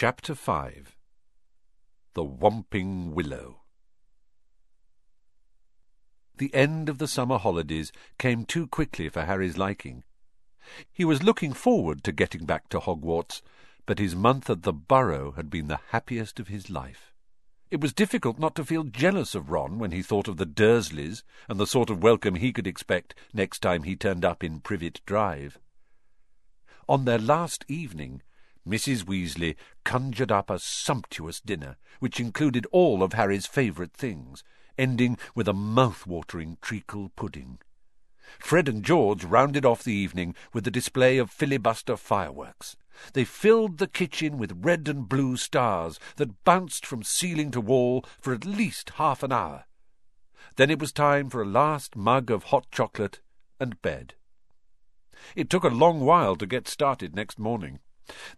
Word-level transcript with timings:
Chapter 0.00 0.36
5 0.36 0.96
The 2.14 2.24
Whomping 2.24 3.14
Willow 3.14 3.62
The 6.36 6.54
end 6.54 6.88
of 6.88 6.98
the 6.98 7.08
summer 7.08 7.36
holidays 7.36 7.90
came 8.16 8.44
too 8.44 8.68
quickly 8.68 9.08
for 9.08 9.24
Harry's 9.24 9.58
liking. 9.58 10.04
He 10.92 11.04
was 11.04 11.24
looking 11.24 11.52
forward 11.52 12.04
to 12.04 12.12
getting 12.12 12.46
back 12.46 12.68
to 12.68 12.78
Hogwarts, 12.78 13.42
but 13.86 13.98
his 13.98 14.14
month 14.14 14.48
at 14.48 14.62
the 14.62 14.72
Burrow 14.72 15.32
had 15.32 15.50
been 15.50 15.66
the 15.66 15.80
happiest 15.88 16.38
of 16.38 16.46
his 16.46 16.70
life. 16.70 17.12
It 17.68 17.80
was 17.80 17.92
difficult 17.92 18.38
not 18.38 18.54
to 18.54 18.64
feel 18.64 18.84
jealous 18.84 19.34
of 19.34 19.50
Ron 19.50 19.80
when 19.80 19.90
he 19.90 20.02
thought 20.02 20.28
of 20.28 20.36
the 20.36 20.46
Dursleys 20.46 21.24
and 21.48 21.58
the 21.58 21.66
sort 21.66 21.90
of 21.90 22.04
welcome 22.04 22.36
he 22.36 22.52
could 22.52 22.68
expect 22.68 23.16
next 23.34 23.58
time 23.62 23.82
he 23.82 23.96
turned 23.96 24.24
up 24.24 24.44
in 24.44 24.60
Privet 24.60 25.00
Drive. 25.06 25.58
On 26.88 27.04
their 27.04 27.18
last 27.18 27.64
evening, 27.66 28.22
Mrs. 28.68 29.04
Weasley 29.04 29.56
conjured 29.84 30.30
up 30.30 30.50
a 30.50 30.58
sumptuous 30.58 31.40
dinner, 31.40 31.78
which 32.00 32.20
included 32.20 32.66
all 32.70 33.02
of 33.02 33.14
Harry's 33.14 33.46
favourite 33.46 33.94
things, 33.94 34.44
ending 34.76 35.16
with 35.34 35.48
a 35.48 35.54
mouth-watering 35.54 36.58
treacle 36.60 37.10
pudding. 37.16 37.60
Fred 38.38 38.68
and 38.68 38.84
George 38.84 39.24
rounded 39.24 39.64
off 39.64 39.82
the 39.82 39.94
evening 39.94 40.34
with 40.52 40.66
a 40.66 40.70
display 40.70 41.16
of 41.16 41.30
filibuster 41.30 41.96
fireworks. 41.96 42.76
They 43.14 43.24
filled 43.24 43.78
the 43.78 43.86
kitchen 43.86 44.36
with 44.36 44.64
red 44.64 44.86
and 44.86 45.08
blue 45.08 45.38
stars 45.38 45.98
that 46.16 46.44
bounced 46.44 46.84
from 46.84 47.02
ceiling 47.02 47.50
to 47.52 47.60
wall 47.62 48.04
for 48.20 48.34
at 48.34 48.44
least 48.44 48.90
half 48.96 49.22
an 49.22 49.32
hour. 49.32 49.64
Then 50.56 50.70
it 50.70 50.78
was 50.78 50.92
time 50.92 51.30
for 51.30 51.40
a 51.40 51.46
last 51.46 51.96
mug 51.96 52.30
of 52.30 52.44
hot 52.44 52.66
chocolate 52.70 53.20
and 53.58 53.80
bed. 53.80 54.14
It 55.34 55.48
took 55.48 55.64
a 55.64 55.68
long 55.68 56.00
while 56.00 56.36
to 56.36 56.46
get 56.46 56.68
started 56.68 57.14
next 57.14 57.38
morning. 57.38 57.80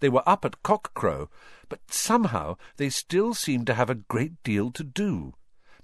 They 0.01 0.09
were 0.09 0.29
up 0.29 0.45
at 0.45 0.62
cock-crow, 0.62 1.29
but 1.69 1.80
somehow 1.91 2.56
they 2.77 2.91
still 2.91 3.34
seemed 3.34 3.66
to 3.69 3.74
have 3.74 3.91
a 3.91 3.95
great 3.95 4.42
deal 4.42 4.70
to 4.73 4.84
do. 4.84 5.34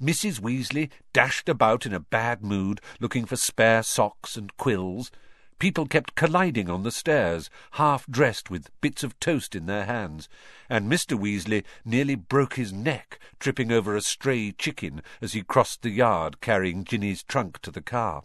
Mrs. 0.02 0.40
Weasley 0.40 0.90
dashed 1.12 1.48
about 1.48 1.86
in 1.86 1.94
a 1.94 2.00
bad 2.00 2.42
mood, 2.42 2.80
looking 3.00 3.24
for 3.24 3.36
spare 3.36 3.82
socks 3.82 4.36
and 4.36 4.54
quills. 4.56 5.10
People 5.58 5.86
kept 5.86 6.14
colliding 6.14 6.68
on 6.68 6.82
the 6.82 6.90
stairs, 6.90 7.48
half 7.72 8.06
dressed 8.06 8.50
with 8.50 8.70
bits 8.82 9.02
of 9.02 9.18
toast 9.20 9.54
in 9.54 9.64
their 9.64 9.86
hands, 9.86 10.28
and 10.68 10.90
Mr. 10.90 11.18
Weasley 11.18 11.64
nearly 11.82 12.14
broke 12.14 12.56
his 12.56 12.74
neck 12.74 13.18
tripping 13.40 13.72
over 13.72 13.96
a 13.96 14.02
stray 14.02 14.52
chicken 14.52 15.00
as 15.22 15.32
he 15.32 15.42
crossed 15.42 15.80
the 15.80 15.90
yard 15.90 16.42
carrying 16.42 16.84
Ginny's 16.84 17.22
trunk 17.22 17.60
to 17.60 17.70
the 17.70 17.80
car. 17.80 18.24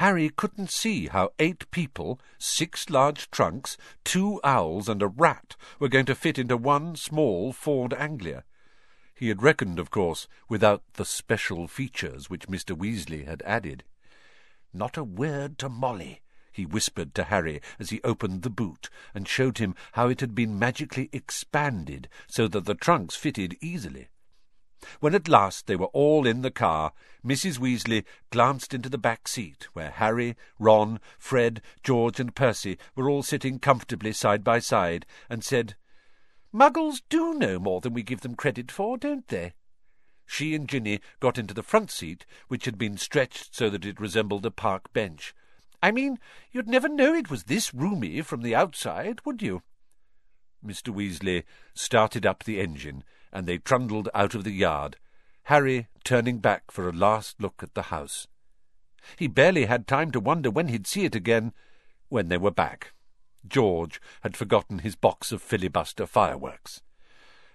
Harry 0.00 0.30
couldn't 0.30 0.70
see 0.70 1.08
how 1.08 1.30
eight 1.38 1.70
people, 1.70 2.18
six 2.38 2.88
large 2.88 3.30
trunks, 3.30 3.76
two 4.02 4.40
owls, 4.42 4.88
and 4.88 5.02
a 5.02 5.06
rat 5.06 5.56
were 5.78 5.90
going 5.90 6.06
to 6.06 6.14
fit 6.14 6.38
into 6.38 6.56
one 6.56 6.96
small 6.96 7.52
Ford 7.52 7.92
Anglia. 7.92 8.44
He 9.14 9.28
had 9.28 9.42
reckoned, 9.42 9.78
of 9.78 9.90
course, 9.90 10.26
without 10.48 10.82
the 10.94 11.04
special 11.04 11.68
features 11.68 12.30
which 12.30 12.48
Mr. 12.48 12.74
Weasley 12.74 13.26
had 13.26 13.42
added. 13.44 13.84
Not 14.72 14.96
a 14.96 15.04
word 15.04 15.58
to 15.58 15.68
Molly, 15.68 16.22
he 16.50 16.64
whispered 16.64 17.14
to 17.16 17.24
Harry 17.24 17.60
as 17.78 17.90
he 17.90 18.00
opened 18.02 18.40
the 18.40 18.48
boot 18.48 18.88
and 19.14 19.28
showed 19.28 19.58
him 19.58 19.74
how 19.92 20.08
it 20.08 20.20
had 20.20 20.34
been 20.34 20.58
magically 20.58 21.10
expanded 21.12 22.08
so 22.26 22.48
that 22.48 22.64
the 22.64 22.74
trunks 22.74 23.16
fitted 23.16 23.54
easily. 23.60 24.08
When 25.00 25.14
at 25.14 25.28
last 25.28 25.66
they 25.66 25.76
were 25.76 25.86
all 25.86 26.26
in 26.26 26.42
the 26.42 26.50
car, 26.50 26.92
Mrs. 27.24 27.58
Weasley 27.58 28.04
glanced 28.30 28.72
into 28.72 28.88
the 28.88 28.98
back 28.98 29.28
seat, 29.28 29.68
where 29.72 29.90
Harry, 29.90 30.36
Ron, 30.58 31.00
Fred, 31.18 31.60
George, 31.82 32.18
and 32.18 32.34
Percy 32.34 32.78
were 32.94 33.08
all 33.10 33.22
sitting 33.22 33.58
comfortably 33.58 34.12
side 34.12 34.42
by 34.42 34.58
side, 34.58 35.06
and 35.28 35.44
said, 35.44 35.74
Muggles 36.52 37.02
do 37.08 37.34
know 37.34 37.58
more 37.58 37.80
than 37.80 37.92
we 37.92 38.02
give 38.02 38.22
them 38.22 38.34
credit 38.34 38.72
for, 38.72 38.96
don't 38.96 39.28
they? 39.28 39.52
She 40.26 40.54
and 40.54 40.68
Ginny 40.68 41.00
got 41.18 41.38
into 41.38 41.54
the 41.54 41.62
front 41.62 41.90
seat, 41.90 42.24
which 42.48 42.64
had 42.64 42.78
been 42.78 42.96
stretched 42.96 43.54
so 43.54 43.68
that 43.70 43.84
it 43.84 44.00
resembled 44.00 44.46
a 44.46 44.50
park 44.50 44.92
bench. 44.92 45.34
I 45.82 45.90
mean, 45.90 46.18
you'd 46.52 46.68
never 46.68 46.88
know 46.88 47.14
it 47.14 47.30
was 47.30 47.44
this 47.44 47.74
roomy 47.74 48.20
from 48.22 48.42
the 48.42 48.54
outside, 48.54 49.20
would 49.24 49.42
you? 49.42 49.62
Mr. 50.64 50.94
Weasley 50.94 51.44
started 51.74 52.26
up 52.26 52.44
the 52.44 52.60
engine, 52.60 53.02
and 53.32 53.46
they 53.46 53.58
trundled 53.58 54.08
out 54.14 54.34
of 54.34 54.44
the 54.44 54.52
yard, 54.52 54.96
Harry 55.44 55.88
turning 56.04 56.38
back 56.38 56.70
for 56.70 56.88
a 56.88 56.92
last 56.92 57.40
look 57.40 57.62
at 57.62 57.74
the 57.74 57.82
house. 57.82 58.26
He 59.16 59.26
barely 59.26 59.64
had 59.64 59.86
time 59.86 60.10
to 60.12 60.20
wonder 60.20 60.50
when 60.50 60.68
he'd 60.68 60.86
see 60.86 61.04
it 61.04 61.14
again, 61.14 61.52
when 62.08 62.28
they 62.28 62.38
were 62.38 62.50
back. 62.50 62.92
George 63.46 64.00
had 64.22 64.36
forgotten 64.36 64.80
his 64.80 64.96
box 64.96 65.32
of 65.32 65.42
filibuster 65.42 66.06
fireworks. 66.06 66.82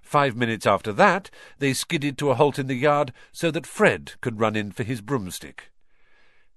Five 0.02 0.36
minutes 0.36 0.66
after 0.66 0.94
that, 0.94 1.30
they 1.60 1.74
skidded 1.74 2.18
to 2.18 2.30
a 2.30 2.36
halt 2.36 2.60
in 2.60 2.68
the 2.68 2.76
yard 2.76 3.12
so 3.32 3.52
that 3.52 3.68
Fred 3.68 4.14
could 4.22 4.40
run 4.40 4.56
in 4.56 4.72
for 4.72 4.84
his 4.84 5.02
broomstick. 5.02 5.72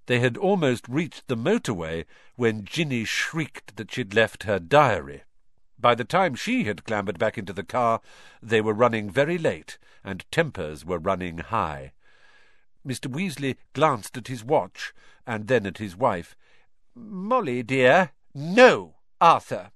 They 0.06 0.20
had 0.20 0.36
almost 0.36 0.88
reached 0.88 1.28
the 1.28 1.36
motorway 1.36 2.04
when 2.36 2.64
Ginny 2.64 3.04
shrieked 3.04 3.76
that 3.76 3.92
she'd 3.92 4.14
left 4.14 4.44
her 4.44 4.58
diary. 4.58 5.22
By 5.80 5.94
the 5.94 6.04
time 6.04 6.34
she 6.34 6.64
had 6.64 6.84
clambered 6.84 7.18
back 7.18 7.38
into 7.38 7.52
the 7.52 7.62
car, 7.62 8.00
they 8.42 8.60
were 8.60 8.72
running 8.72 9.10
very 9.10 9.38
late, 9.38 9.78
and 10.02 10.24
tempers 10.32 10.84
were 10.84 10.98
running 10.98 11.38
high. 11.38 11.92
Mr. 12.86 13.06
Weasley 13.06 13.56
glanced 13.74 14.16
at 14.16 14.28
his 14.28 14.42
watch, 14.42 14.92
and 15.26 15.46
then 15.46 15.66
at 15.66 15.78
his 15.78 15.96
wife. 15.96 16.36
Molly, 16.94 17.62
dear, 17.62 18.10
no, 18.34 18.96
Arthur. 19.20 19.70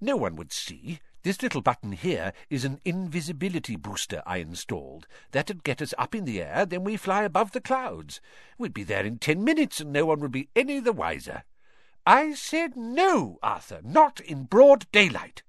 No 0.00 0.16
one 0.16 0.34
would 0.36 0.52
see. 0.52 1.00
This 1.22 1.42
little 1.42 1.60
button 1.60 1.92
here 1.92 2.32
is 2.48 2.64
an 2.64 2.80
invisibility 2.84 3.76
booster 3.76 4.22
I 4.24 4.38
installed. 4.38 5.06
That'd 5.32 5.64
get 5.64 5.82
us 5.82 5.92
up 5.98 6.14
in 6.14 6.24
the 6.24 6.40
air, 6.42 6.64
then 6.64 6.84
we 6.84 6.96
fly 6.96 7.22
above 7.22 7.52
the 7.52 7.60
clouds. 7.60 8.20
We'd 8.56 8.74
be 8.74 8.84
there 8.84 9.04
in 9.04 9.18
ten 9.18 9.44
minutes, 9.44 9.80
and 9.80 9.92
no 9.92 10.06
one 10.06 10.20
would 10.20 10.32
be 10.32 10.48
any 10.56 10.80
the 10.80 10.92
wiser. 10.92 11.44
I 12.08 12.32
said 12.32 12.74
no, 12.74 13.38
Arthur, 13.42 13.82
not 13.84 14.18
in 14.20 14.44
broad 14.44 14.90
daylight. 14.92 15.42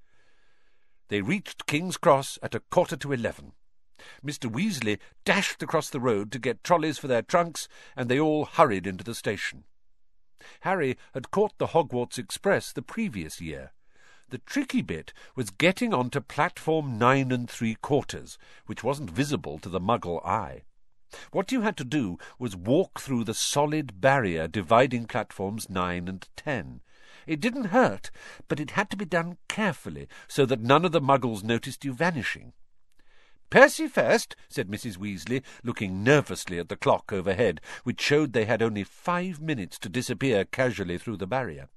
They 1.08 1.22
reached 1.22 1.68
King's 1.68 1.96
Cross 1.96 2.38
at 2.44 2.54
a 2.54 2.60
quarter 2.60 2.98
to 2.98 3.14
eleven. 3.14 3.54
Mr. 4.22 4.52
Weasley 4.52 5.00
dashed 5.24 5.64
across 5.64 5.90
the 5.90 6.02
road 6.02 6.34
to 6.34 6.38
get 6.38 6.62
trolleys 6.62 6.98
for 6.98 7.08
their 7.08 7.22
trunks, 7.22 7.70
and 7.96 8.10
they 8.10 8.20
all 8.20 8.44
hurried 8.44 8.86
into 8.86 9.06
the 9.06 9.16
station. 9.16 9.64
Harry 10.60 10.98
had 11.14 11.32
caught 11.32 11.58
the 11.60 11.68
Hogwarts 11.68 12.18
Express 12.18 12.74
the 12.74 12.82
previous 12.82 13.40
year. 13.40 13.72
The 14.28 14.40
tricky 14.40 14.82
bit 14.82 15.14
was 15.38 15.52
getting 15.52 15.94
on 15.94 16.10
to 16.10 16.20
platform 16.20 16.98
nine 16.98 17.32
and 17.32 17.50
three 17.50 17.76
quarters, 17.76 18.38
which 18.66 18.84
wasn't 18.84 19.12
visible 19.12 19.60
to 19.60 19.70
the 19.70 19.80
muggle 19.80 20.22
eye. 20.26 20.64
What 21.32 21.52
you 21.52 21.62
had 21.62 21.78
to 21.78 21.84
do 21.84 22.18
was 22.38 22.56
walk 22.56 23.00
through 23.00 23.24
the 23.24 23.34
solid 23.34 24.00
barrier 24.00 24.48
dividing 24.48 25.06
platforms 25.06 25.70
nine 25.70 26.08
and 26.08 26.28
ten. 26.36 26.82
It 27.26 27.40
didn't 27.40 27.66
hurt, 27.66 28.12
but 28.48 28.60
it 28.60 28.72
had 28.72 28.90
to 28.92 28.98
be 28.98 29.06
done 29.06 29.38
carefully 29.48 30.08
so 30.28 30.46
that 30.46 30.62
none 30.62 30.86
of 30.86 30.92
the 30.92 31.02
muggles 31.02 31.44
noticed 31.44 31.86
you 31.86 31.94
vanishing. 31.94 32.54
Percy 33.50 33.88
first, 33.88 34.36
said 34.48 34.68
Mrs. 34.68 34.98
Weasley, 34.98 35.44
looking 35.64 36.04
nervously 36.04 36.60
at 36.60 36.70
the 36.70 36.76
clock 36.76 37.12
overhead, 37.12 37.62
which 37.84 38.02
showed 38.02 38.34
they 38.34 38.46
had 38.46 38.62
only 38.62 38.84
five 38.84 39.42
minutes 39.42 39.80
to 39.80 39.90
disappear 39.90 40.46
casually 40.46 41.00
through 41.00 41.18
the 41.18 41.26
barrier. 41.26 41.70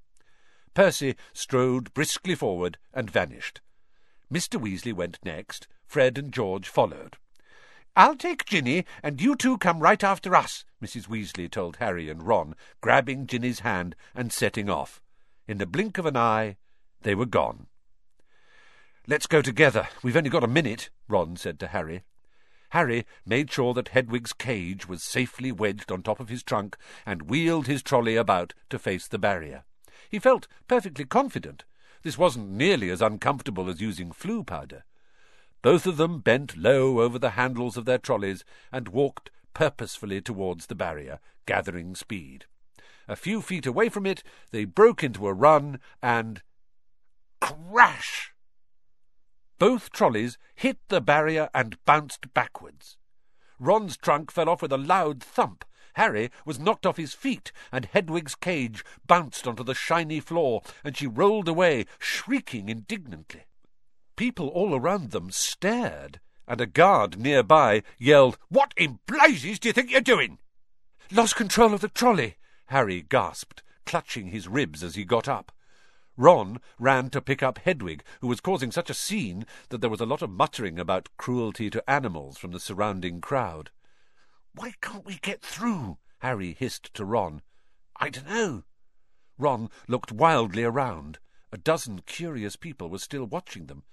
Percy 0.74 1.16
strode 1.32 1.92
briskly 1.94 2.34
forward 2.34 2.76
and 2.92 3.10
vanished. 3.10 3.60
Mr. 4.32 4.60
Weasley 4.60 4.92
went 4.92 5.18
next. 5.24 5.66
Fred 5.86 6.16
and 6.18 6.32
George 6.32 6.68
followed. 6.68 7.16
I'll 7.94 8.16
take 8.16 8.46
Ginny, 8.46 8.86
and 9.02 9.20
you 9.20 9.36
two 9.36 9.58
come 9.58 9.80
right 9.80 10.02
after 10.02 10.34
us, 10.34 10.64
Mrs. 10.82 11.08
Weasley 11.08 11.50
told 11.50 11.76
Harry 11.76 12.08
and 12.08 12.22
Ron, 12.22 12.54
grabbing 12.80 13.26
Ginny's 13.26 13.60
hand 13.60 13.94
and 14.14 14.32
setting 14.32 14.70
off. 14.70 15.02
In 15.46 15.58
the 15.58 15.66
blink 15.66 15.98
of 15.98 16.06
an 16.06 16.16
eye, 16.16 16.56
they 17.02 17.14
were 17.14 17.26
gone. 17.26 17.66
Let's 19.06 19.26
go 19.26 19.42
together. 19.42 19.88
We've 20.02 20.16
only 20.16 20.30
got 20.30 20.44
a 20.44 20.48
minute, 20.48 20.88
Ron 21.06 21.36
said 21.36 21.60
to 21.60 21.66
Harry. 21.66 22.04
Harry 22.70 23.04
made 23.26 23.52
sure 23.52 23.74
that 23.74 23.88
Hedwig's 23.88 24.32
cage 24.32 24.88
was 24.88 25.02
safely 25.02 25.52
wedged 25.52 25.92
on 25.92 26.02
top 26.02 26.18
of 26.18 26.30
his 26.30 26.42
trunk 26.42 26.78
and 27.04 27.28
wheeled 27.28 27.66
his 27.66 27.82
trolley 27.82 28.16
about 28.16 28.54
to 28.70 28.78
face 28.78 29.06
the 29.06 29.18
barrier. 29.18 29.64
He 30.08 30.18
felt 30.18 30.48
perfectly 30.66 31.04
confident. 31.04 31.64
This 32.02 32.16
wasn't 32.16 32.48
nearly 32.48 32.88
as 32.88 33.02
uncomfortable 33.02 33.68
as 33.68 33.82
using 33.82 34.12
Floo 34.12 34.46
powder. 34.46 34.84
Both 35.62 35.86
of 35.86 35.96
them 35.96 36.18
bent 36.18 36.56
low 36.56 37.00
over 37.00 37.18
the 37.18 37.30
handles 37.30 37.76
of 37.76 37.84
their 37.84 37.98
trolleys 37.98 38.44
and 38.72 38.88
walked 38.88 39.30
purposefully 39.54 40.20
towards 40.20 40.66
the 40.66 40.74
barrier, 40.74 41.20
gathering 41.46 41.94
speed. 41.94 42.46
A 43.06 43.16
few 43.16 43.40
feet 43.40 43.66
away 43.66 43.88
from 43.88 44.04
it, 44.04 44.24
they 44.50 44.64
broke 44.64 45.04
into 45.04 45.26
a 45.26 45.32
run 45.32 45.78
and. 46.02 46.42
Crash! 47.40 48.32
Both 49.58 49.92
trolleys 49.92 50.38
hit 50.56 50.78
the 50.88 51.00
barrier 51.00 51.48
and 51.54 51.82
bounced 51.84 52.34
backwards. 52.34 52.96
Ron's 53.60 53.96
trunk 53.96 54.32
fell 54.32 54.48
off 54.48 54.62
with 54.62 54.72
a 54.72 54.78
loud 54.78 55.22
thump. 55.22 55.64
Harry 55.94 56.30
was 56.44 56.58
knocked 56.58 56.86
off 56.86 56.96
his 56.96 57.14
feet, 57.14 57.52
and 57.70 57.84
Hedwig's 57.84 58.34
cage 58.34 58.84
bounced 59.06 59.46
onto 59.46 59.62
the 59.62 59.74
shiny 59.74 60.18
floor, 60.18 60.62
and 60.82 60.96
she 60.96 61.06
rolled 61.06 61.46
away, 61.46 61.84
shrieking 62.00 62.68
indignantly. 62.68 63.44
People 64.16 64.48
all 64.48 64.74
around 64.74 65.10
them 65.10 65.30
stared, 65.30 66.20
and 66.46 66.60
a 66.60 66.66
guard 66.66 67.18
nearby 67.18 67.82
yelled, 67.98 68.38
What 68.48 68.74
in 68.76 69.00
blazes 69.06 69.58
do 69.58 69.68
you 69.68 69.72
think 69.72 69.90
you're 69.90 70.00
doing? 70.00 70.38
Lost 71.10 71.36
control 71.36 71.74
of 71.74 71.80
the 71.80 71.88
trolley, 71.88 72.36
Harry 72.66 73.02
gasped, 73.02 73.62
clutching 73.86 74.28
his 74.28 74.48
ribs 74.48 74.82
as 74.82 74.94
he 74.94 75.04
got 75.04 75.28
up. 75.28 75.52
Ron 76.16 76.60
ran 76.78 77.08
to 77.10 77.22
pick 77.22 77.42
up 77.42 77.58
Hedwig, 77.58 78.04
who 78.20 78.28
was 78.28 78.40
causing 78.40 78.70
such 78.70 78.90
a 78.90 78.94
scene 78.94 79.46
that 79.70 79.80
there 79.80 79.90
was 79.90 80.00
a 80.00 80.06
lot 80.06 80.22
of 80.22 80.30
muttering 80.30 80.78
about 80.78 81.08
cruelty 81.16 81.70
to 81.70 81.90
animals 81.90 82.36
from 82.36 82.52
the 82.52 82.60
surrounding 82.60 83.20
crowd. 83.20 83.70
Why 84.54 84.74
can't 84.82 85.06
we 85.06 85.16
get 85.16 85.40
through? 85.42 85.98
Harry 86.18 86.52
hissed 86.52 86.92
to 86.94 87.04
Ron. 87.04 87.40
I 87.96 88.10
don't 88.10 88.28
know. 88.28 88.64
Ron 89.38 89.70
looked 89.88 90.12
wildly 90.12 90.64
around. 90.64 91.18
A 91.50 91.58
dozen 91.58 92.02
curious 92.02 92.56
people 92.56 92.90
were 92.90 92.98
still 92.98 93.24
watching 93.24 93.66
them. 93.66 93.84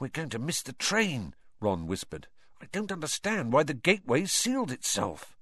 We're 0.00 0.08
going 0.08 0.30
to 0.30 0.38
miss 0.38 0.62
the 0.62 0.72
train, 0.72 1.34
Ron 1.60 1.86
whispered. 1.86 2.26
I 2.62 2.66
don't 2.72 2.90
understand 2.90 3.52
why 3.52 3.64
the 3.64 3.74
gateway 3.74 4.24
sealed 4.24 4.72
itself. 4.72 5.36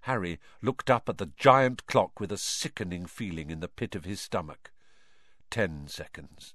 Harry 0.00 0.40
looked 0.60 0.90
up 0.90 1.08
at 1.08 1.18
the 1.18 1.30
giant 1.36 1.86
clock 1.86 2.18
with 2.18 2.32
a 2.32 2.36
sickening 2.36 3.06
feeling 3.06 3.50
in 3.50 3.60
the 3.60 3.68
pit 3.68 3.94
of 3.94 4.04
his 4.04 4.20
stomach. 4.20 4.72
Ten 5.48 5.86
seconds. 5.86 6.54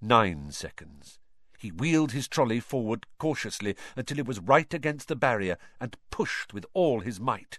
Nine 0.00 0.50
seconds. 0.50 1.18
He 1.58 1.70
wheeled 1.70 2.12
his 2.12 2.26
trolley 2.26 2.58
forward 2.58 3.06
cautiously 3.18 3.76
until 3.94 4.18
it 4.18 4.26
was 4.26 4.40
right 4.40 4.72
against 4.72 5.08
the 5.08 5.16
barrier 5.16 5.58
and 5.78 5.96
pushed 6.10 6.54
with 6.54 6.64
all 6.72 7.00
his 7.00 7.20
might. 7.20 7.58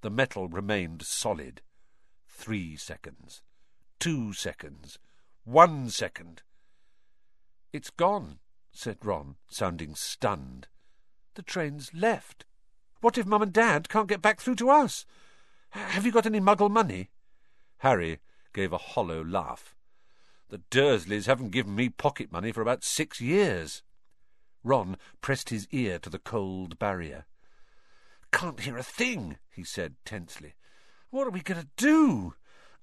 The 0.00 0.10
metal 0.10 0.48
remained 0.48 1.02
solid. 1.02 1.62
Three 2.26 2.76
seconds. 2.76 3.42
Two 4.00 4.32
seconds. 4.32 4.98
One 5.44 5.88
second. 5.88 6.42
It's 7.72 7.90
gone, 7.90 8.40
said 8.76 8.98
Ron, 9.02 9.36
sounding 9.48 9.94
stunned. 9.94 10.68
The 11.34 11.42
train's 11.42 11.92
left. 11.94 12.44
What 13.00 13.18
if 13.18 13.26
Mum 13.26 13.42
and 13.42 13.52
Dad 13.52 13.88
can't 13.88 14.08
get 14.08 14.22
back 14.22 14.40
through 14.40 14.56
to 14.56 14.70
us? 14.70 15.04
Have 15.70 16.06
you 16.06 16.12
got 16.12 16.26
any 16.26 16.40
muggle 16.40 16.70
money? 16.70 17.10
Harry 17.78 18.20
gave 18.52 18.72
a 18.72 18.78
hollow 18.78 19.24
laugh. 19.24 19.74
The 20.48 20.62
Dursleys 20.70 21.26
haven't 21.26 21.50
given 21.50 21.74
me 21.74 21.88
pocket 21.88 22.30
money 22.30 22.52
for 22.52 22.62
about 22.62 22.84
six 22.84 23.20
years. 23.20 23.82
Ron 24.62 24.96
pressed 25.20 25.50
his 25.50 25.68
ear 25.70 25.98
to 25.98 26.10
the 26.10 26.18
cold 26.18 26.78
barrier. 26.78 27.26
Can't 28.32 28.60
hear 28.60 28.76
a 28.76 28.82
thing, 28.82 29.38
he 29.50 29.64
said 29.64 29.94
tensely. 30.04 30.54
What 31.10 31.26
are 31.26 31.30
we 31.30 31.40
going 31.40 31.60
to 31.60 31.68
do? 31.76 32.34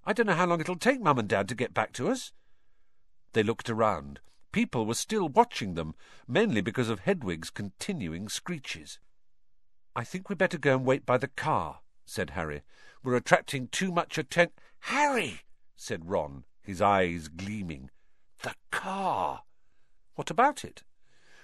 I 0.05 0.13
don't 0.13 0.27
know 0.27 0.33
how 0.33 0.45
long 0.45 0.59
it'll 0.59 0.75
take 0.75 1.01
Mum 1.01 1.19
and 1.19 1.27
Dad 1.27 1.47
to 1.49 1.55
get 1.55 1.73
back 1.73 1.93
to 1.93 2.09
us. 2.09 2.31
They 3.33 3.43
looked 3.43 3.69
around. 3.69 4.19
People 4.53 4.85
were 4.85 4.93
still 4.93 5.27
watching 5.27 5.73
them, 5.73 5.95
mainly 6.27 6.61
because 6.61 6.87
of 6.87 7.01
Hedwig's 7.01 7.49
continuing 7.49 8.29
screeches. 8.29 8.99
I 9.95 10.03
think 10.03 10.29
we'd 10.29 10.37
better 10.37 10.59
go 10.59 10.75
and 10.75 10.85
wait 10.85 11.07
by 11.07 11.17
the 11.17 11.27
car, 11.27 11.79
said 12.05 12.29
Harry. 12.29 12.61
We're 13.03 13.15
attracting 13.15 13.67
too 13.69 13.91
much 13.91 14.17
attention. 14.17 14.53
Harry, 14.81 15.41
said 15.75 16.09
Ron, 16.09 16.45
his 16.61 16.81
eyes 16.81 17.29
gleaming. 17.29 17.89
The 18.43 18.53
car. 18.69 19.41
What 20.13 20.29
about 20.29 20.63
it? 20.63 20.83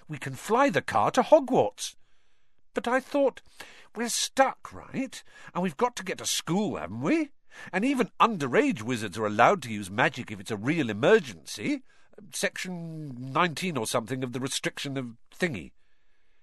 We 0.06 0.16
can 0.16 0.34
fly 0.34 0.70
the 0.70 0.80
car 0.80 1.10
to 1.10 1.22
Hogwarts. 1.22 1.96
But 2.74 2.86
I 2.86 3.00
thought 3.00 3.42
we're 3.96 4.08
stuck, 4.08 4.72
right? 4.72 5.22
And 5.52 5.64
we've 5.64 5.76
got 5.76 5.96
to 5.96 6.04
get 6.04 6.18
to 6.18 6.26
school, 6.26 6.76
haven't 6.76 7.00
we? 7.00 7.30
And 7.72 7.84
even 7.84 8.12
underage 8.20 8.82
wizards 8.82 9.18
are 9.18 9.26
allowed 9.26 9.62
to 9.62 9.72
use 9.72 9.90
magic 9.90 10.30
if 10.30 10.38
it's 10.38 10.52
a 10.52 10.56
real 10.56 10.88
emergency. 10.88 11.82
Section 12.32 13.32
19 13.32 13.76
or 13.76 13.86
something 13.86 14.22
of 14.22 14.32
the 14.32 14.40
restriction 14.40 14.96
of 14.96 15.16
thingy. 15.36 15.72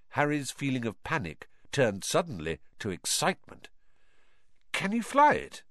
Harry's 0.10 0.52
feeling 0.52 0.86
of 0.86 1.02
panic 1.04 1.48
turned 1.72 2.04
suddenly 2.04 2.60
to 2.80 2.90
excitement. 2.90 3.70
Can 4.72 4.92
you 4.92 5.02
fly 5.02 5.34
it? 5.34 5.64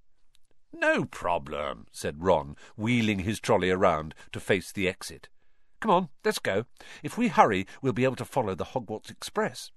No 0.73 1.05
problem, 1.05 1.87
said 1.91 2.23
Ron, 2.23 2.56
wheeling 2.76 3.20
his 3.20 3.41
trolley 3.41 3.70
around 3.70 4.14
to 4.32 4.41
face 4.41 4.73
the 4.73 4.88
exit. 4.88 5.29
Come 5.81 5.91
on, 5.91 6.08
let's 6.25 6.38
go. 6.38 6.67
If 7.03 7.17
we 7.17 7.29
hurry, 7.29 7.67
we'll 7.81 7.93
be 7.93 8.05
able 8.05 8.17
to 8.17 8.25
follow 8.25 8.55
the 8.55 8.64
Hogwarts 8.67 9.11
Express. 9.11 9.70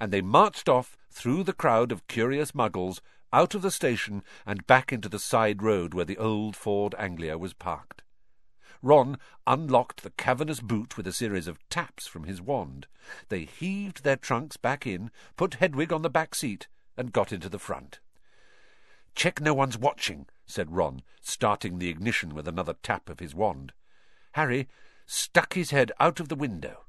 And 0.00 0.12
they 0.12 0.22
marched 0.22 0.68
off 0.68 0.96
through 1.10 1.44
the 1.44 1.52
crowd 1.52 1.92
of 1.92 2.06
curious 2.06 2.52
muggles, 2.52 3.00
out 3.32 3.54
of 3.54 3.62
the 3.62 3.70
station, 3.70 4.22
and 4.46 4.66
back 4.66 4.92
into 4.92 5.08
the 5.08 5.18
side 5.18 5.62
road 5.62 5.94
where 5.94 6.04
the 6.04 6.18
old 6.18 6.56
Ford 6.56 6.94
Anglia 6.98 7.36
was 7.36 7.52
parked. 7.52 8.02
Ron 8.82 9.18
unlocked 9.46 10.02
the 10.02 10.10
cavernous 10.10 10.60
boot 10.60 10.96
with 10.96 11.06
a 11.06 11.12
series 11.12 11.46
of 11.46 11.66
taps 11.68 12.06
from 12.06 12.24
his 12.24 12.40
wand. 12.40 12.86
They 13.28 13.44
heaved 13.44 14.04
their 14.04 14.16
trunks 14.16 14.56
back 14.56 14.86
in, 14.86 15.10
put 15.36 15.54
Hedwig 15.54 15.92
on 15.92 16.02
the 16.02 16.10
back 16.10 16.34
seat, 16.34 16.68
and 16.96 17.12
got 17.12 17.32
into 17.32 17.48
the 17.48 17.58
front. 17.58 18.00
Check 19.14 19.40
no 19.40 19.54
one's 19.54 19.78
watching, 19.78 20.26
said 20.44 20.74
Ron, 20.74 21.02
starting 21.20 21.78
the 21.78 21.88
ignition 21.88 22.34
with 22.34 22.46
another 22.46 22.74
tap 22.82 23.08
of 23.08 23.20
his 23.20 23.34
wand. 23.34 23.72
Harry 24.32 24.68
stuck 25.06 25.54
his 25.54 25.70
head 25.70 25.90
out 25.98 26.20
of 26.20 26.28
the 26.28 26.34
window. 26.34 26.84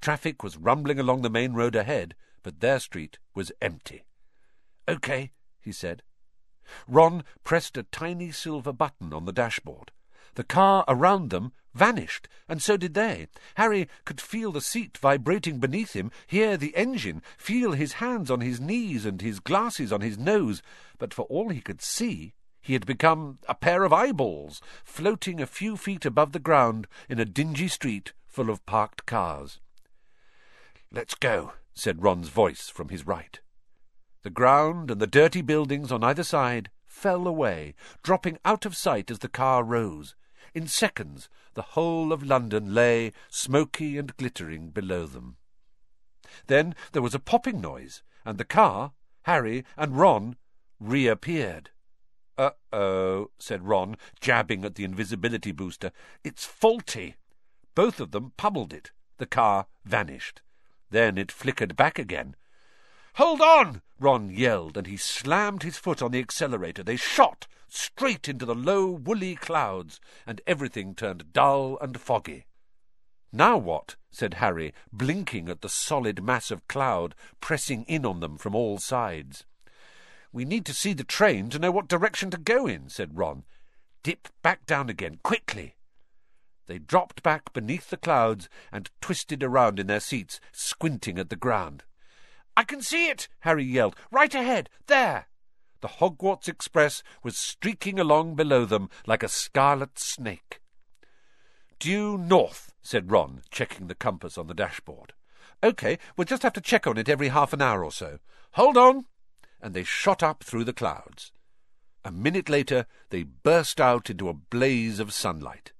Traffic 0.00 0.42
was 0.42 0.56
rumbling 0.56 0.98
along 0.98 1.22
the 1.22 1.30
main 1.30 1.52
road 1.52 1.76
ahead, 1.76 2.14
but 2.42 2.60
their 2.60 2.80
street 2.80 3.18
was 3.34 3.52
empty. 3.60 4.04
OK, 4.86 5.32
he 5.60 5.72
said. 5.72 6.02
Ron 6.86 7.24
pressed 7.44 7.76
a 7.76 7.82
tiny 7.84 8.30
silver 8.30 8.72
button 8.72 9.12
on 9.12 9.24
the 9.24 9.32
dashboard. 9.32 9.90
The 10.34 10.44
car 10.44 10.84
around 10.88 11.30
them 11.30 11.52
vanished, 11.74 12.28
and 12.48 12.62
so 12.62 12.76
did 12.76 12.94
they. 12.94 13.28
Harry 13.54 13.88
could 14.04 14.20
feel 14.20 14.52
the 14.52 14.60
seat 14.60 14.98
vibrating 14.98 15.58
beneath 15.58 15.94
him, 15.94 16.10
hear 16.26 16.56
the 16.56 16.74
engine, 16.76 17.22
feel 17.36 17.72
his 17.72 17.94
hands 17.94 18.30
on 18.30 18.40
his 18.40 18.60
knees 18.60 19.06
and 19.06 19.22
his 19.22 19.40
glasses 19.40 19.92
on 19.92 20.00
his 20.00 20.18
nose, 20.18 20.62
but 20.98 21.14
for 21.14 21.22
all 21.26 21.50
he 21.50 21.60
could 21.60 21.80
see, 21.80 22.34
he 22.60 22.72
had 22.72 22.84
become 22.84 23.38
a 23.48 23.54
pair 23.54 23.84
of 23.84 23.92
eyeballs, 23.92 24.60
floating 24.84 25.40
a 25.40 25.46
few 25.46 25.76
feet 25.76 26.04
above 26.04 26.32
the 26.32 26.38
ground 26.38 26.86
in 27.08 27.18
a 27.18 27.24
dingy 27.24 27.68
street 27.68 28.12
full 28.26 28.50
of 28.50 28.66
parked 28.66 29.06
cars. 29.06 29.60
Let's 30.90 31.14
go, 31.14 31.52
said 31.74 32.02
Ron's 32.02 32.28
voice 32.28 32.68
from 32.68 32.88
his 32.88 33.06
right. 33.06 33.40
The 34.22 34.30
ground 34.30 34.90
and 34.90 35.00
the 35.00 35.06
dirty 35.06 35.42
buildings 35.42 35.92
on 35.92 36.02
either 36.02 36.24
side 36.24 36.70
fell 36.98 37.28
away, 37.28 37.76
dropping 38.02 38.38
out 38.44 38.66
of 38.66 38.76
sight 38.76 39.08
as 39.08 39.20
the 39.20 39.28
car 39.28 39.62
rose. 39.62 40.16
In 40.52 40.66
seconds, 40.66 41.28
the 41.54 41.62
whole 41.62 42.12
of 42.12 42.24
London 42.24 42.74
lay, 42.74 43.12
smoky 43.30 43.96
and 43.96 44.16
glittering, 44.16 44.70
below 44.70 45.06
them. 45.06 45.36
Then 46.48 46.74
there 46.92 47.02
was 47.02 47.14
a 47.14 47.20
popping 47.20 47.60
noise, 47.60 48.02
and 48.24 48.36
the 48.36 48.44
car, 48.44 48.92
Harry, 49.22 49.64
and 49.76 49.96
Ron 49.96 50.36
reappeared. 50.80 51.70
Uh-oh, 52.36 53.30
said 53.38 53.68
Ron, 53.68 53.96
jabbing 54.20 54.64
at 54.64 54.74
the 54.74 54.84
invisibility 54.84 55.52
booster. 55.52 55.92
It's 56.24 56.44
faulty. 56.44 57.14
Both 57.76 58.00
of 58.00 58.10
them 58.10 58.32
pummeled 58.36 58.72
it. 58.72 58.90
The 59.18 59.26
car 59.26 59.66
vanished. 59.84 60.42
Then 60.90 61.16
it 61.16 61.30
flickered 61.30 61.76
back 61.76 61.98
again. 61.98 62.34
Hold 63.14 63.40
on! 63.40 63.82
Ron 64.00 64.30
yelled, 64.30 64.76
and 64.76 64.86
he 64.86 64.96
slammed 64.96 65.62
his 65.62 65.76
foot 65.76 66.00
on 66.00 66.12
the 66.12 66.20
accelerator. 66.20 66.82
They 66.82 66.96
shot 66.96 67.48
straight 67.68 68.28
into 68.28 68.46
the 68.46 68.54
low, 68.54 68.86
woolly 68.90 69.34
clouds, 69.34 70.00
and 70.26 70.40
everything 70.46 70.94
turned 70.94 71.32
dull 71.32 71.78
and 71.80 72.00
foggy. 72.00 72.46
Now 73.32 73.58
what? 73.58 73.96
said 74.10 74.34
Harry, 74.34 74.72
blinking 74.92 75.48
at 75.48 75.60
the 75.60 75.68
solid 75.68 76.22
mass 76.22 76.50
of 76.50 76.66
cloud 76.68 77.14
pressing 77.40 77.84
in 77.84 78.06
on 78.06 78.20
them 78.20 78.38
from 78.38 78.54
all 78.54 78.78
sides. 78.78 79.44
We 80.32 80.44
need 80.44 80.64
to 80.66 80.74
see 80.74 80.92
the 80.92 81.04
train 81.04 81.50
to 81.50 81.58
know 81.58 81.70
what 81.70 81.88
direction 81.88 82.30
to 82.30 82.38
go 82.38 82.66
in, 82.66 82.88
said 82.88 83.18
Ron. 83.18 83.44
Dip 84.02 84.28
back 84.42 84.64
down 84.64 84.88
again, 84.88 85.18
quickly. 85.22 85.74
They 86.66 86.78
dropped 86.78 87.22
back 87.22 87.52
beneath 87.52 87.90
the 87.90 87.96
clouds 87.96 88.48
and 88.70 88.90
twisted 89.00 89.42
around 89.42 89.78
in 89.78 89.86
their 89.86 90.00
seats, 90.00 90.38
squinting 90.52 91.18
at 91.18 91.30
the 91.30 91.36
ground. 91.36 91.84
I 92.58 92.64
can 92.64 92.82
see 92.82 93.06
it, 93.06 93.28
Harry 93.42 93.62
yelled. 93.62 93.94
Right 94.10 94.34
ahead. 94.34 94.68
There. 94.88 95.28
The 95.80 95.86
Hogwarts 95.86 96.48
Express 96.48 97.04
was 97.22 97.38
streaking 97.38 98.00
along 98.00 98.34
below 98.34 98.64
them 98.64 98.90
like 99.06 99.22
a 99.22 99.28
scarlet 99.28 99.96
snake. 99.96 100.60
Due 101.78 102.18
north, 102.18 102.72
said 102.82 103.12
Ron, 103.12 103.42
checking 103.48 103.86
the 103.86 103.94
compass 103.94 104.36
on 104.36 104.48
the 104.48 104.54
dashboard. 104.54 105.12
OK, 105.62 106.00
we'll 106.16 106.24
just 106.24 106.42
have 106.42 106.52
to 106.54 106.60
check 106.60 106.88
on 106.88 106.98
it 106.98 107.08
every 107.08 107.28
half 107.28 107.52
an 107.52 107.62
hour 107.62 107.84
or 107.84 107.92
so. 107.92 108.18
Hold 108.54 108.76
on! 108.76 109.04
And 109.62 109.72
they 109.72 109.84
shot 109.84 110.20
up 110.20 110.42
through 110.42 110.64
the 110.64 110.72
clouds. 110.72 111.30
A 112.04 112.10
minute 112.10 112.48
later, 112.48 112.86
they 113.10 113.22
burst 113.22 113.80
out 113.80 114.10
into 114.10 114.28
a 114.28 114.34
blaze 114.34 114.98
of 114.98 115.12
sunlight. 115.12 115.70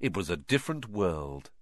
It 0.00 0.16
was 0.16 0.28
a 0.28 0.36
different 0.36 0.88
world. 0.88 1.52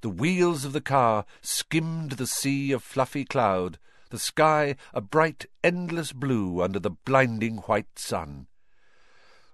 The 0.00 0.08
wheels 0.08 0.64
of 0.64 0.72
the 0.72 0.80
car 0.80 1.24
skimmed 1.40 2.12
the 2.12 2.26
sea 2.26 2.72
of 2.72 2.82
fluffy 2.82 3.24
cloud, 3.24 3.78
the 4.10 4.18
sky 4.18 4.76
a 4.94 5.00
bright, 5.00 5.46
endless 5.64 6.12
blue 6.12 6.62
under 6.62 6.78
the 6.78 6.90
blinding 6.90 7.58
white 7.58 7.98
sun. 7.98 8.46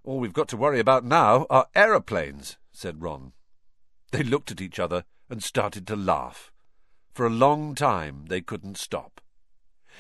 All 0.05 0.19
we've 0.19 0.33
got 0.33 0.49
to 0.49 0.57
worry 0.57 0.81
about 0.81 1.05
now 1.05 1.47
are 1.49 1.69
aeroplanes, 1.75 2.57
said 2.73 3.03
Ron. 3.03 3.33
They 4.11 4.23
looked 4.23 4.51
at 4.51 4.61
each 4.61 4.79
other 4.79 5.05
and 5.31 5.43
started 5.43 5.87
to 5.87 5.97
laugh. 5.97 6.53
For 7.13 7.27
a 7.27 7.31
long 7.31 7.75
time 7.75 8.27
they 8.27 8.41
couldn't 8.41 8.79
stop. 8.79 9.21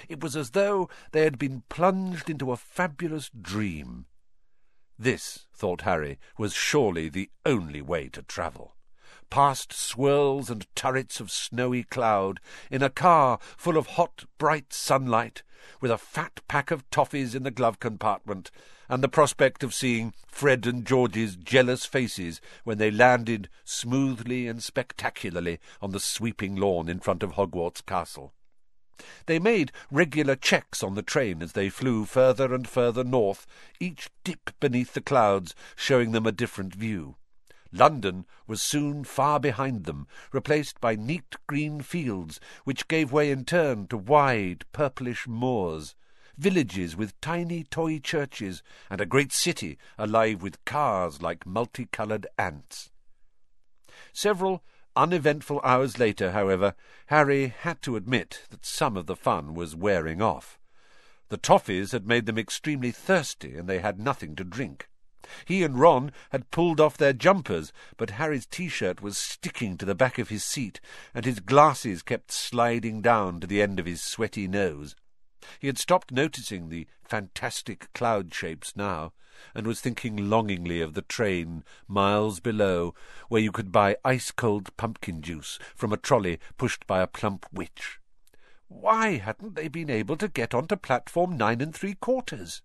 It 0.09 0.21
was 0.21 0.37
as 0.37 0.51
though 0.51 0.89
they 1.13 1.23
had 1.23 1.39
been 1.39 1.63
plunged 1.69 2.29
into 2.29 2.53
a 2.53 2.57
fabulous 2.57 3.31
dream. 3.31 4.07
This, 4.99 5.47
thought 5.55 5.83
Harry, 5.83 6.19
was 6.39 6.55
surely 6.55 7.09
the 7.09 7.31
only 7.45 7.83
way 7.83 8.09
to 8.09 8.23
travel. 8.23 8.77
Past 9.31 9.73
swirls 9.73 10.49
and 10.49 10.67
turrets 10.75 11.21
of 11.21 11.31
snowy 11.31 11.83
cloud, 11.83 12.41
in 12.71 12.83
a 12.83 12.91
car 12.91 13.39
full 13.57 13.77
of 13.77 13.89
hot, 13.89 14.25
bright 14.39 14.73
sunlight, 14.73 15.43
with 15.81 15.91
a 15.91 15.99
fat 15.99 16.41
pack 16.49 16.71
of 16.71 16.89
toffees 16.91 17.35
in 17.35 17.43
the 17.43 17.51
glove 17.51 17.79
compartment, 17.79 18.51
and 18.89 19.03
the 19.03 19.09
prospect 19.09 19.63
of 19.63 19.75
seeing 19.75 20.13
Fred 20.27 20.67
and 20.67 20.87
George's 20.87 21.37
jealous 21.37 21.85
faces 21.85 22.41
when 22.65 22.79
they 22.79 22.91
landed 22.91 23.49
smoothly 23.65 24.47
and 24.47 24.63
spectacularly 24.63 25.61
on 25.81 25.93
the 25.93 26.01
sweeping 26.01 26.57
lawn 26.57 26.89
in 26.89 27.01
front 27.01 27.23
of 27.23 27.33
Hogwarts 27.33 27.81
Castle. 27.85 28.33
They 29.27 29.39
made 29.39 29.73
regular 29.91 30.37
checks 30.37 30.83
on 30.83 30.95
the 30.95 31.03
train 31.03 31.43
as 31.43 31.53
they 31.53 31.69
flew 31.69 32.05
further 32.05 32.55
and 32.55 32.69
further 32.69 33.03
north, 33.03 33.47
each 33.81 34.11
dip 34.25 34.51
beneath 34.61 34.95
the 34.95 35.01
clouds 35.01 35.55
showing 35.75 36.13
them 36.13 36.27
a 36.27 36.33
different 36.33 36.75
view. 36.75 37.17
London 37.73 38.27
was 38.47 38.61
soon 38.61 39.03
far 39.03 39.41
behind 39.41 39.85
them, 39.85 40.07
replaced 40.31 40.81
by 40.81 40.95
neat 40.95 41.37
green 41.47 41.81
fields, 41.81 42.39
which 42.65 42.87
gave 42.87 43.11
way 43.11 43.31
in 43.31 43.45
turn 43.45 43.87
to 43.87 43.97
wide 43.97 44.65
purplish 44.73 45.27
moors, 45.27 45.95
villages 46.37 46.95
with 46.95 47.19
tiny 47.21 47.65
toy 47.65 47.99
churches, 47.99 48.63
and 48.91 49.01
a 49.01 49.07
great 49.07 49.33
city 49.33 49.79
alive 49.97 50.43
with 50.43 50.65
cars 50.65 51.23
like 51.23 51.47
multicoloured 51.47 52.27
ants. 52.37 52.91
Several 54.13 54.63
uneventful 54.95 55.61
hours 55.65 55.99
later, 55.99 56.33
however, 56.33 56.75
Harry 57.07 57.49
had 57.49 57.81
to 57.83 57.97
admit 57.97 58.43
that 58.51 58.67
some 58.67 58.97
of 58.97 59.07
the 59.07 59.17
fun 59.17 59.55
was 59.55 59.75
wearing 59.75 60.21
off. 60.21 60.59
The 61.29 61.39
toffees 61.39 61.93
had 61.93 62.07
made 62.07 62.27
them 62.27 62.37
extremely 62.37 62.91
thirsty, 62.91 63.57
and 63.57 63.67
they 63.67 63.79
had 63.79 63.99
nothing 63.99 64.37
to 64.37 64.45
drink. 64.45 64.91
He 65.45 65.63
and 65.63 65.79
Ron 65.79 66.13
had 66.31 66.51
pulled 66.51 66.81
off 66.81 66.97
their 66.97 67.13
jumpers, 67.13 67.73
but 67.97 68.11
Harry's 68.11 68.47
T-shirt 68.47 69.01
was 69.01 69.17
sticking 69.17 69.79
to 69.79 69.85
the 69.85 69.95
back 69.95 70.19
of 70.19 70.29
his 70.29 70.45
seat, 70.45 70.81
and 71.15 71.25
his 71.25 71.41
glasses 71.41 72.03
kept 72.03 72.33
sliding 72.33 73.03
down 73.03 73.41
to 73.41 73.47
the 73.47 73.63
end 73.63 73.79
of 73.79 73.87
his 73.87 74.03
sweaty 74.03 74.49
nose. 74.49 74.97
He 75.59 75.67
had 75.67 75.79
stopped 75.79 76.13
noticing 76.13 76.69
the 76.69 76.87
fantastic 77.03 77.93
cloud 77.93 78.33
shapes 78.33 78.75
now, 78.77 79.13
and 79.55 79.67
was 79.67 79.81
thinking 79.81 80.31
longingly 80.31 80.81
of 80.81 80.95
the 80.95 81.03
train 81.03 81.65
miles 81.89 82.39
below, 82.39 82.95
where 83.29 83.41
you 83.41 83.51
could 83.51 83.73
buy 83.73 83.97
ice-cold 84.05 84.77
pumpkin 84.77 85.23
juice 85.23 85.59
from 85.75 85.93
a 85.93 85.97
trolley 85.97 86.39
pushed 86.57 86.87
by 86.87 87.01
a 87.01 87.07
plump 87.07 87.47
witch. 87.53 87.99
Why 88.69 89.19
hadn't 89.19 89.55
they 89.55 89.69
been 89.69 89.91
able 89.91 90.17
to 90.17 90.29
get 90.29 90.55
onto 90.55 90.77
platform 90.77 91.37
nine 91.37 91.61
and 91.61 91.75
three 91.75 91.95
quarters? 91.95 92.63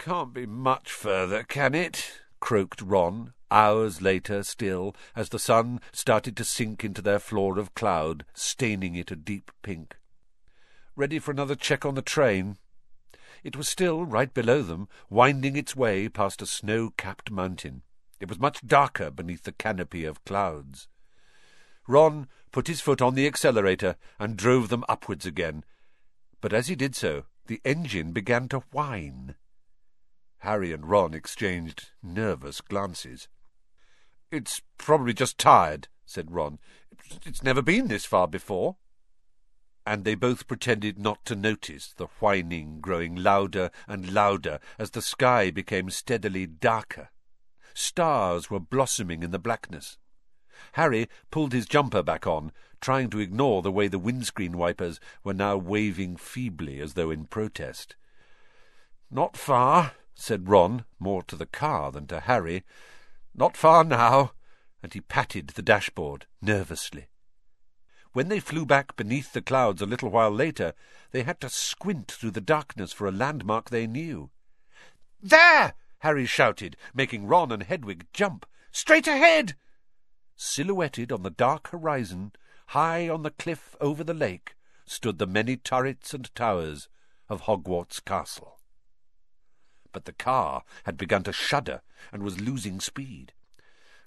Can't 0.00 0.32
be 0.32 0.46
much 0.46 0.90
further, 0.90 1.42
can 1.42 1.74
it? 1.74 2.22
croaked 2.40 2.80
Ron, 2.80 3.34
hours 3.50 4.00
later 4.00 4.42
still, 4.42 4.96
as 5.14 5.28
the 5.28 5.38
sun 5.38 5.78
started 5.92 6.38
to 6.38 6.44
sink 6.44 6.82
into 6.82 7.02
their 7.02 7.18
floor 7.18 7.58
of 7.58 7.74
cloud, 7.74 8.24
staining 8.32 8.94
it 8.94 9.10
a 9.10 9.14
deep 9.14 9.50
pink. 9.60 9.98
Ready 10.96 11.18
for 11.18 11.32
another 11.32 11.54
check 11.54 11.84
on 11.84 11.96
the 11.96 12.02
train? 12.02 12.56
It 13.44 13.56
was 13.56 13.68
still 13.68 14.06
right 14.06 14.32
below 14.32 14.62
them, 14.62 14.88
winding 15.10 15.54
its 15.54 15.76
way 15.76 16.08
past 16.08 16.40
a 16.40 16.46
snow-capped 16.46 17.30
mountain. 17.30 17.82
It 18.20 18.30
was 18.30 18.38
much 18.38 18.66
darker 18.66 19.10
beneath 19.10 19.42
the 19.42 19.52
canopy 19.52 20.06
of 20.06 20.24
clouds. 20.24 20.88
Ron 21.86 22.26
put 22.52 22.68
his 22.68 22.80
foot 22.80 23.02
on 23.02 23.16
the 23.16 23.26
accelerator 23.26 23.96
and 24.18 24.38
drove 24.38 24.70
them 24.70 24.84
upwards 24.88 25.26
again, 25.26 25.62
but 26.40 26.54
as 26.54 26.68
he 26.68 26.74
did 26.74 26.96
so, 26.96 27.24
the 27.48 27.60
engine 27.66 28.12
began 28.12 28.48
to 28.48 28.60
whine. 28.72 29.34
Harry 30.40 30.72
and 30.72 30.88
Ron 30.88 31.14
exchanged 31.14 31.90
nervous 32.02 32.60
glances. 32.60 33.28
It's 34.30 34.62
probably 34.78 35.12
just 35.12 35.38
tired, 35.38 35.88
said 36.06 36.30
Ron. 36.30 36.58
It's 37.26 37.42
never 37.42 37.62
been 37.62 37.88
this 37.88 38.04
far 38.04 38.26
before. 38.26 38.76
And 39.86 40.04
they 40.04 40.14
both 40.14 40.46
pretended 40.46 40.98
not 40.98 41.24
to 41.26 41.34
notice 41.34 41.92
the 41.94 42.06
whining 42.20 42.80
growing 42.80 43.16
louder 43.16 43.70
and 43.88 44.12
louder 44.12 44.60
as 44.78 44.90
the 44.90 45.02
sky 45.02 45.50
became 45.50 45.90
steadily 45.90 46.46
darker. 46.46 47.10
Stars 47.74 48.50
were 48.50 48.60
blossoming 48.60 49.22
in 49.22 49.30
the 49.32 49.38
blackness. 49.38 49.98
Harry 50.72 51.08
pulled 51.30 51.52
his 51.52 51.66
jumper 51.66 52.02
back 52.02 52.26
on, 52.26 52.52
trying 52.80 53.10
to 53.10 53.18
ignore 53.18 53.62
the 53.62 53.72
way 53.72 53.88
the 53.88 53.98
windscreen 53.98 54.56
wipers 54.56 55.00
were 55.24 55.34
now 55.34 55.56
waving 55.56 56.16
feebly 56.16 56.80
as 56.80 56.94
though 56.94 57.10
in 57.10 57.24
protest. 57.24 57.96
Not 59.10 59.36
far, 59.36 59.92
said 60.20 60.50
Ron, 60.50 60.84
more 60.98 61.22
to 61.22 61.34
the 61.34 61.46
car 61.46 61.90
than 61.90 62.06
to 62.06 62.20
Harry. 62.20 62.62
Not 63.34 63.56
far 63.56 63.82
now, 63.84 64.32
and 64.82 64.92
he 64.92 65.00
patted 65.00 65.48
the 65.48 65.62
dashboard 65.62 66.26
nervously. 66.42 67.08
When 68.12 68.28
they 68.28 68.38
flew 68.38 68.66
back 68.66 68.96
beneath 68.96 69.32
the 69.32 69.40
clouds 69.40 69.80
a 69.80 69.86
little 69.86 70.10
while 70.10 70.30
later, 70.30 70.74
they 71.12 71.22
had 71.22 71.40
to 71.40 71.48
squint 71.48 72.12
through 72.12 72.32
the 72.32 72.40
darkness 72.42 72.92
for 72.92 73.06
a 73.06 73.12
landmark 73.12 73.70
they 73.70 73.86
knew. 73.86 74.30
There! 75.22 75.72
Harry 76.00 76.26
shouted, 76.26 76.76
making 76.92 77.26
Ron 77.26 77.50
and 77.50 77.62
Hedwig 77.62 78.06
jump. 78.12 78.44
Straight 78.72 79.06
ahead! 79.06 79.56
Silhouetted 80.36 81.12
on 81.12 81.22
the 81.22 81.30
dark 81.30 81.68
horizon, 81.68 82.32
high 82.68 83.08
on 83.08 83.22
the 83.22 83.30
cliff 83.30 83.74
over 83.80 84.04
the 84.04 84.12
lake, 84.12 84.54
stood 84.84 85.16
the 85.16 85.26
many 85.26 85.56
turrets 85.56 86.12
and 86.12 86.34
towers 86.34 86.90
of 87.30 87.42
Hogwarts 87.42 88.04
Castle 88.04 88.59
but 89.92 90.04
the 90.04 90.12
car 90.12 90.64
had 90.84 90.96
begun 90.96 91.22
to 91.24 91.32
shudder 91.32 91.82
and 92.12 92.22
was 92.22 92.40
losing 92.40 92.80
speed. 92.80 93.32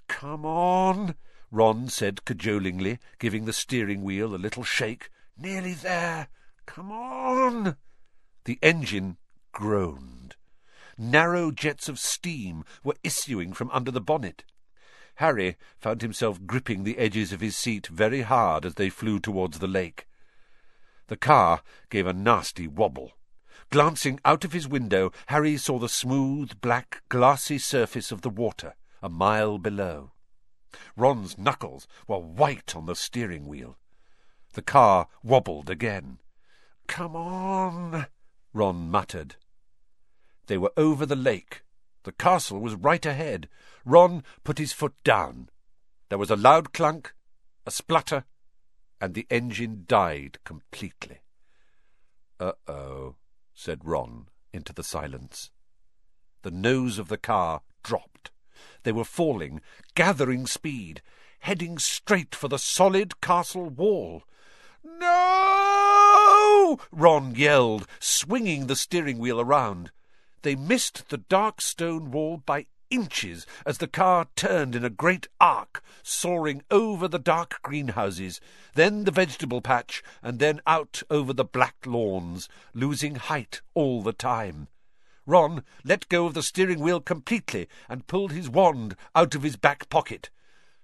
Come 0.08 0.46
on, 0.46 1.16
Ron 1.52 1.88
said 1.90 2.26
cajolingly, 2.26 3.00
giving 3.20 3.46
the 3.46 3.54
steering 3.54 4.04
wheel 4.04 4.34
a 4.34 4.38
little 4.38 4.64
shake. 4.64 5.10
Nearly 5.38 5.74
there. 5.74 6.28
Come 6.66 6.92
on. 6.92 7.78
The 8.46 8.60
engine 8.62 9.18
groaned. 9.52 10.36
Narrow 10.98 11.52
jets 11.52 11.90
of 11.90 12.00
steam 12.00 12.64
were 12.84 12.96
issuing 13.04 13.54
from 13.54 13.72
under 13.72 13.92
the 13.92 14.02
bonnet. 14.02 14.44
Harry 15.16 15.58
found 15.78 16.02
himself 16.02 16.46
gripping 16.46 16.84
the 16.84 16.98
edges 16.98 17.32
of 17.32 17.42
his 17.42 17.56
seat 17.56 17.88
very 17.88 18.22
hard 18.22 18.66
as 18.66 18.76
they 18.76 18.90
flew 18.90 19.20
towards 19.20 19.60
the 19.60 19.68
lake. 19.68 20.08
The 21.08 21.18
car 21.18 21.62
gave 21.90 22.08
a 22.08 22.14
nasty 22.14 22.68
wobble. 22.68 23.14
Glancing 23.74 24.20
out 24.24 24.46
of 24.46 24.54
his 24.54 24.68
window, 24.68 25.12
Harry 25.30 25.58
saw 25.58 25.80
the 25.80 25.90
smooth, 25.90 26.62
black, 26.62 27.02
glassy 27.10 27.58
surface 27.58 28.12
of 28.12 28.22
the 28.22 28.30
water 28.30 28.76
a 29.02 29.10
mile 29.10 29.58
below. 29.58 30.12
Ron's 30.96 31.40
knuckles 31.40 31.88
were 32.08 32.20
white 32.20 32.76
on 32.76 32.86
the 32.86 32.96
steering 32.96 33.48
wheel. 33.48 33.80
The 34.54 34.62
car 34.62 35.08
wobbled 35.24 35.72
again. 35.72 36.20
Come 36.86 37.16
on, 37.16 38.06
Ron 38.54 38.92
muttered. 38.92 39.38
They 40.46 40.60
were 40.60 40.74
over 40.78 41.08
the 41.08 41.16
lake. 41.16 41.64
The 42.04 42.12
castle 42.12 42.60
was 42.60 42.76
right 42.76 43.04
ahead. 43.04 43.50
Ron 43.86 44.24
put 44.44 44.60
his 44.60 44.72
foot 44.72 44.94
down. 45.04 45.50
There 46.10 46.20
was 46.20 46.30
a 46.30 46.36
loud 46.36 46.74
clunk, 46.74 47.16
a 47.66 47.72
splutter, 47.72 48.26
and 49.02 49.16
the 49.16 49.26
engine 49.32 49.86
died 49.88 50.38
completely. 50.44 51.22
Uh-oh, 52.40 53.16
said 53.54 53.86
Ron 53.86 54.28
into 54.52 54.74
the 54.74 54.84
silence. 54.84 55.52
The 56.42 56.52
nose 56.52 57.00
of 57.00 57.08
the 57.08 57.18
car 57.18 57.62
dropped. 57.84 58.32
They 58.84 58.92
were 58.92 59.06
falling, 59.06 59.62
gathering 59.96 60.46
speed, 60.46 61.02
heading 61.40 61.78
straight 61.78 62.36
for 62.36 62.48
the 62.48 62.60
solid 62.60 63.22
castle 63.22 63.70
wall. 63.70 64.24
No! 64.84 66.80
Ron 66.92 67.36
yelled, 67.36 67.88
swinging 68.00 68.68
the 68.68 68.76
steering 68.76 69.20
wheel 69.20 69.40
around. 69.40 69.92
They 70.42 70.56
missed 70.56 71.10
the 71.10 71.18
dark 71.18 71.62
stone 71.62 72.12
wall 72.12 72.38
by 72.38 72.68
inches 72.94 73.48
as 73.66 73.80
the 73.80 73.88
car 73.88 74.28
turned 74.36 74.76
in 74.76 74.86
a 74.86 74.90
great 74.90 75.28
arc, 75.42 75.84
soaring 76.04 76.62
over 76.70 77.08
the 77.08 77.18
dark 77.18 77.60
greenhouses, 77.64 78.40
then 78.76 79.04
the 79.04 79.12
vegetable 79.12 79.62
patch, 79.62 80.04
and 80.22 80.38
then 80.38 80.62
out 80.68 81.02
over 81.10 81.34
the 81.34 81.44
black 81.44 81.76
lawns, 81.88 82.48
losing 82.76 83.16
height 83.16 83.62
all 83.74 84.04
the 84.04 84.14
time. 84.14 84.68
Ron 85.26 85.64
let 85.84 86.08
go 86.08 86.28
of 86.28 86.36
the 86.36 86.44
steering 86.44 86.82
wheel 86.82 87.02
completely 87.02 87.68
and 87.90 88.06
pulled 88.06 88.32
his 88.32 88.48
wand 88.48 88.96
out 89.16 89.34
of 89.34 89.42
his 89.42 89.56
back 89.56 89.90
pocket. 89.90 90.30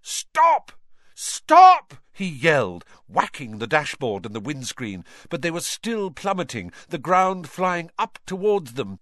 Stop! 0.02 0.72
Stop! 1.14 1.96
he 2.12 2.28
yelled, 2.28 2.86
whacking 3.08 3.60
the 3.60 3.68
dashboard 3.68 4.26
and 4.26 4.34
the 4.34 4.40
windscreen, 4.40 5.06
but 5.30 5.44
they 5.44 5.52
were 5.52 5.60
still 5.60 6.10
plummeting, 6.10 6.72
the 6.88 6.98
ground 6.98 7.48
flying 7.48 7.92
up 8.00 8.18
towards 8.26 8.74
them. 8.74 9.00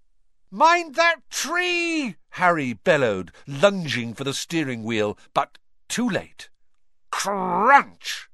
Mind 0.50 0.96
that 0.96 1.30
tree! 1.30 2.16
Harry 2.30 2.72
bellowed, 2.72 3.34
lunging 3.46 4.14
for 4.14 4.24
the 4.24 4.34
steering 4.34 4.84
wheel, 4.86 5.18
but 5.34 5.58
too 5.90 6.10
late. 6.10 6.50
Crunch! 7.12 8.30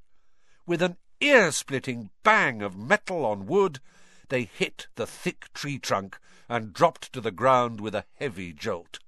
With 0.67 0.83
an 0.83 0.97
ear-splitting 1.19 2.11
bang 2.21 2.61
of 2.61 2.77
metal 2.77 3.25
on 3.25 3.47
wood, 3.47 3.79
they 4.29 4.43
hit 4.43 4.87
the 4.93 5.07
thick 5.07 5.51
tree 5.53 5.79
trunk 5.79 6.19
and 6.47 6.71
dropped 6.71 7.11
to 7.13 7.21
the 7.21 7.31
ground 7.31 7.81
with 7.81 7.95
a 7.95 8.05
heavy 8.13 8.53
jolt. 8.53 8.99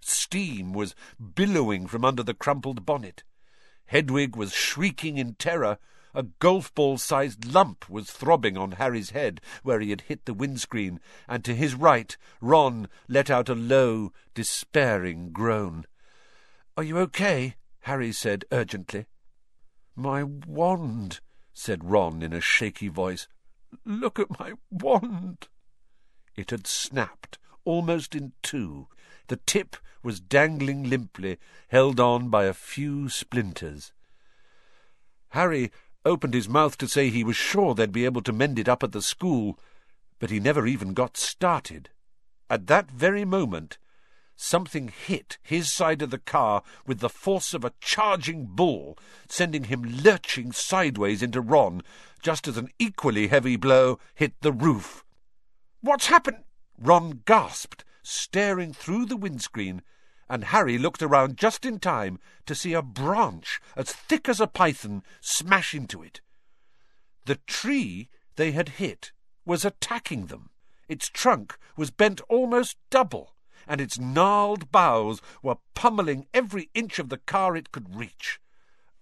Steam 0.00 0.72
was 0.72 0.94
billowing 1.34 1.86
from 1.86 2.06
under 2.06 2.22
the 2.22 2.32
crumpled 2.32 2.86
bonnet. 2.86 3.22
Hedwig 3.86 4.34
was 4.34 4.54
shrieking 4.54 5.18
in 5.18 5.34
terror. 5.34 5.78
A 6.14 6.24
golf 6.24 6.74
ball 6.74 6.98
sized 6.98 7.44
lump 7.44 7.88
was 7.88 8.10
throbbing 8.10 8.56
on 8.56 8.72
Harry's 8.72 9.10
head 9.10 9.40
where 9.62 9.80
he 9.80 9.90
had 9.90 10.02
hit 10.02 10.24
the 10.24 10.34
windscreen, 10.34 11.00
and 11.28 11.44
to 11.44 11.54
his 11.54 11.74
right 11.74 12.16
Ron 12.40 12.88
let 13.08 13.30
out 13.30 13.48
a 13.48 13.54
low, 13.54 14.12
despairing 14.34 15.30
groan. 15.30 15.86
Are 16.76 16.82
you 16.82 16.98
okay? 16.98 17.54
Harry 17.80 18.12
said 18.12 18.44
urgently. 18.50 19.06
My 19.94 20.24
wand, 20.24 21.20
said 21.52 21.84
Ron 21.84 22.22
in 22.22 22.32
a 22.32 22.40
shaky 22.40 22.88
voice. 22.88 23.28
Look 23.84 24.18
at 24.18 24.38
my 24.38 24.54
wand. 24.70 25.48
It 26.34 26.50
had 26.50 26.66
snapped, 26.66 27.38
almost 27.64 28.14
in 28.14 28.32
two. 28.42 28.88
The 29.28 29.36
tip 29.46 29.76
was 30.02 30.20
dangling 30.20 30.88
limply, 30.88 31.38
held 31.68 32.00
on 32.00 32.30
by 32.30 32.44
a 32.44 32.54
few 32.54 33.08
splinters. 33.08 33.92
Harry 35.30 35.70
opened 36.04 36.34
his 36.34 36.48
mouth 36.48 36.78
to 36.78 36.88
say 36.88 37.08
he 37.08 37.24
was 37.24 37.36
sure 37.36 37.74
they'd 37.74 37.92
be 37.92 38.04
able 38.04 38.22
to 38.22 38.32
mend 38.32 38.58
it 38.58 38.68
up 38.68 38.82
at 38.82 38.92
the 38.92 39.02
school, 39.02 39.58
but 40.18 40.30
he 40.30 40.40
never 40.40 40.66
even 40.66 40.94
got 40.94 41.16
started. 41.16 41.90
At 42.48 42.66
that 42.66 42.90
very 42.90 43.24
moment, 43.24 43.78
something 44.36 44.88
hit 44.88 45.38
his 45.42 45.70
side 45.70 46.00
of 46.02 46.10
the 46.10 46.18
car 46.18 46.62
with 46.86 47.00
the 47.00 47.08
force 47.08 47.52
of 47.52 47.64
a 47.64 47.72
charging 47.80 48.46
bull, 48.46 48.96
sending 49.28 49.64
him 49.64 50.00
lurching 50.02 50.52
sideways 50.52 51.22
into 51.22 51.40
Ron, 51.40 51.82
just 52.22 52.48
as 52.48 52.56
an 52.56 52.70
equally 52.78 53.28
heavy 53.28 53.56
blow 53.56 53.98
hit 54.14 54.32
the 54.40 54.52
roof. 54.52 55.04
What's 55.82 56.06
happened? 56.06 56.44
Ron 56.78 57.22
gasped, 57.26 57.84
staring 58.02 58.72
through 58.72 59.06
the 59.06 59.16
windscreen, 59.16 59.82
and 60.30 60.44
Harry 60.44 60.78
looked 60.78 61.02
around 61.02 61.36
just 61.36 61.66
in 61.66 61.80
time 61.80 62.20
to 62.46 62.54
see 62.54 62.72
a 62.72 62.80
branch 62.80 63.60
as 63.76 63.92
thick 63.92 64.28
as 64.28 64.40
a 64.40 64.46
python 64.46 65.02
smash 65.20 65.74
into 65.74 66.02
it. 66.02 66.20
The 67.26 67.40
tree 67.48 68.08
they 68.36 68.52
had 68.52 68.70
hit 68.80 69.10
was 69.44 69.64
attacking 69.64 70.26
them. 70.26 70.50
Its 70.88 71.08
trunk 71.08 71.58
was 71.76 71.90
bent 71.90 72.20
almost 72.28 72.76
double 72.90 73.34
and 73.66 73.80
its 73.80 73.98
gnarled 73.98 74.70
boughs 74.70 75.20
were 75.42 75.56
pummeling 75.74 76.26
every 76.32 76.70
inch 76.74 76.98
of 76.98 77.08
the 77.08 77.18
car 77.18 77.56
it 77.56 77.72
could 77.72 77.96
reach. 77.96 78.40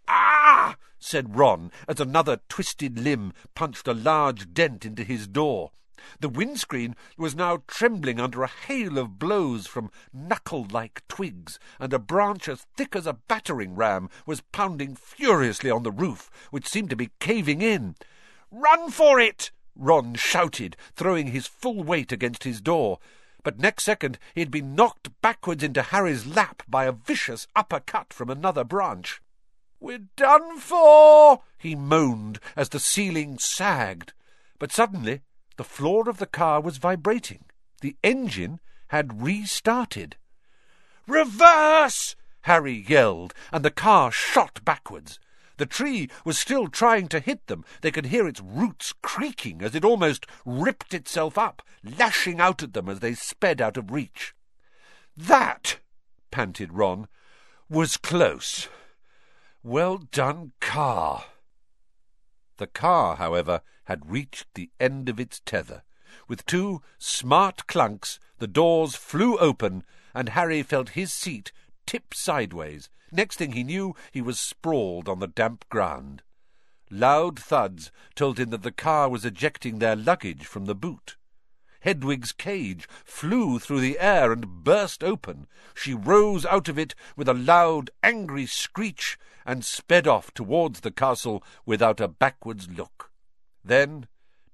Ah! 0.09 0.77
said 0.99 1.37
Ron, 1.37 1.71
as 1.87 2.01
another 2.01 2.41
twisted 2.49 2.99
limb 2.99 3.33
punched 3.55 3.87
a 3.87 3.95
large 3.95 4.53
dent 4.53 4.85
into 4.85 5.05
his 5.05 5.29
door. 5.29 5.73
The 6.21 6.29
windscreen 6.29 6.97
was 7.17 7.35
now 7.35 7.63
trembling 7.67 8.21
under 8.21 8.43
a 8.43 8.49
hail 8.49 8.99
of 8.99 9.19
blows 9.19 9.67
from 9.67 9.91
knuckle-like 10.13 11.03
twigs, 11.09 11.59
and 11.79 11.93
a 11.93 11.99
branch 11.99 12.49
as 12.49 12.67
thick 12.77 12.97
as 12.97 13.07
a 13.07 13.15
battering 13.15 13.75
ram 13.75 14.09
was 14.27 14.41
pounding 14.53 14.95
furiously 14.95 15.71
on 15.71 15.83
the 15.83 15.93
roof, 15.93 16.31
which 16.51 16.69
seemed 16.69 16.91
to 16.91 16.97
be 16.97 17.11
caving 17.21 17.63
in. 17.63 17.97
Run 18.51 18.91
for 18.91 19.21
it! 19.21 19.51
Ron 19.77 20.15
shouted, 20.15 20.77
throwing 20.95 21.29
his 21.29 21.47
full 21.47 21.83
weight 21.83 22.13
against 22.13 22.45
his 22.45 22.61
door 22.61 22.99
but 23.49 23.59
next 23.59 23.85
second 23.85 24.19
he 24.35 24.41
had 24.41 24.51
been 24.51 24.75
knocked 24.75 25.09
backwards 25.23 25.63
into 25.63 25.81
Harry's 25.81 26.27
lap 26.27 26.63
by 26.69 26.85
a 26.85 26.93
vicious 26.93 27.47
uppercut 27.57 28.13
from 28.13 28.29
another 28.29 28.63
branch. 28.63 29.23
We're 29.81 30.09
done 30.17 30.59
for, 30.59 31.43
he 31.57 31.75
moaned 31.75 32.41
as 32.57 32.69
the 32.69 32.81
ceiling 32.81 33.39
sagged. 33.39 34.13
But 34.59 34.73
suddenly 34.73 35.23
the 35.59 35.65
floor 35.65 36.09
of 36.09 36.19
the 36.19 36.27
car 36.27 36.61
was 36.61 36.79
vibrating. 36.79 37.45
The 37.83 37.97
engine 38.03 38.61
had 38.89 39.23
restarted. 39.23 40.17
Reverse! 41.07 42.15
Harry 42.43 42.85
yelled, 42.89 43.35
and 43.53 43.65
the 43.65 43.71
car 43.71 44.13
shot 44.13 44.65
backwards. 44.65 45.19
The 45.57 45.67
tree 45.67 46.09
was 46.25 46.39
still 46.39 46.69
trying 46.69 47.09
to 47.09 47.19
hit 47.19 47.49
them. 47.49 47.65
They 47.81 47.91
could 47.91 48.07
hear 48.07 48.29
its 48.29 48.41
roots 48.41 48.95
creaking 49.03 49.61
as 49.61 49.75
it 49.75 49.85
almost 49.85 50.27
ripped 50.47 50.95
itself 50.95 51.37
up, 51.37 51.63
lashing 51.83 52.41
out 52.41 52.63
at 52.63 52.73
them 52.73 52.89
as 52.89 53.01
they 53.01 53.15
sped 53.15 53.61
out 53.61 53.77
of 53.77 53.91
reach. 53.91 54.35
That, 55.17 55.81
panted 56.31 56.73
Ron, 56.73 57.09
was 57.69 57.97
close. 57.97 58.69
Well 59.65 59.99
done, 59.99 60.53
car. 60.61 61.25
The 62.59 62.67
car, 62.67 63.17
however, 63.17 63.63
had 63.85 64.11
reached 64.11 64.47
the 64.55 64.71
end 64.79 65.09
of 65.09 65.19
its 65.19 65.41
tether. 65.45 65.83
With 66.29 66.45
two 66.45 66.83
smart 66.99 67.67
clunks, 67.67 68.19
the 68.39 68.47
doors 68.47 68.95
flew 68.95 69.39
open, 69.39 69.85
and 70.15 70.31
Harry 70.31 70.63
felt 70.63 70.91
his 70.91 71.13
seat 71.13 71.53
tip 71.87 72.13
sideways. 72.13 72.91
Next 73.11 73.37
thing 73.37 73.53
he 73.53 73.65
knew, 73.65 73.95
he 74.13 74.21
was 74.21 74.39
sprawled 74.39 75.09
on 75.09 75.21
the 75.21 75.27
damp 75.27 75.69
ground. 75.71 76.23
Loud 76.91 77.39
thuds 77.39 77.91
told 78.15 78.39
him 78.39 78.51
that 78.51 78.63
the 78.63 78.73
car 78.73 79.09
was 79.09 79.25
ejecting 79.25 79.79
their 79.79 79.97
luggage 79.97 80.45
from 80.45 80.67
the 80.67 80.75
boot. 80.75 81.17
Hedwig's 81.81 82.33
cage 82.33 82.89
flew 83.05 83.59
through 83.59 83.81
the 83.81 83.99
air 84.01 84.33
and 84.33 84.65
burst 84.65 85.05
open. 85.05 85.47
She 85.75 85.95
rose 85.95 86.45
out 86.45 86.69
of 86.69 86.79
it 86.79 86.95
with 87.17 87.29
a 87.29 87.35
loud, 87.35 87.91
angry 88.03 88.47
screech 88.47 89.17
and 89.49 89.65
sped 89.65 90.07
off 90.07 90.33
towards 90.35 90.81
the 90.81 90.91
castle 90.91 91.43
without 91.65 92.03
a 92.03 92.07
backwards 92.07 92.69
look. 92.69 93.11
Then, 93.65 94.07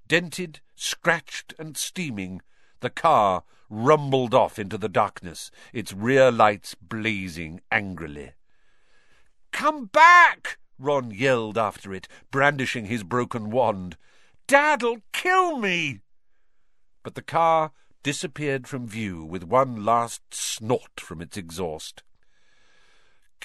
dented, 0.07 0.61
scratched, 0.73 1.53
and 1.59 1.75
steaming, 1.75 2.41
the 2.79 2.89
car 2.89 3.43
rumbled 3.69 4.33
off 4.33 4.57
into 4.57 4.77
the 4.77 4.87
darkness, 4.87 5.51
its 5.73 5.91
rear 5.91 6.31
lights 6.31 6.75
blazing 6.75 7.59
angrily. 7.69 8.31
Come 9.51 9.87
back! 9.87 10.59
Ron 10.79 11.11
yelled 11.11 11.57
after 11.57 11.93
it, 11.93 12.07
brandishing 12.31 12.85
his 12.85 13.03
broken 13.03 13.51
wand. 13.51 13.97
Dad'll 14.47 15.01
kill 15.11 15.57
me! 15.57 15.99
But 17.03 17.15
the 17.15 17.21
car 17.21 17.73
disappeared 18.01 18.65
from 18.65 18.87
view 18.87 19.25
with 19.25 19.43
one 19.43 19.83
last 19.83 20.21
snort 20.33 21.01
from 21.01 21.21
its 21.21 21.35
exhaust. 21.35 22.01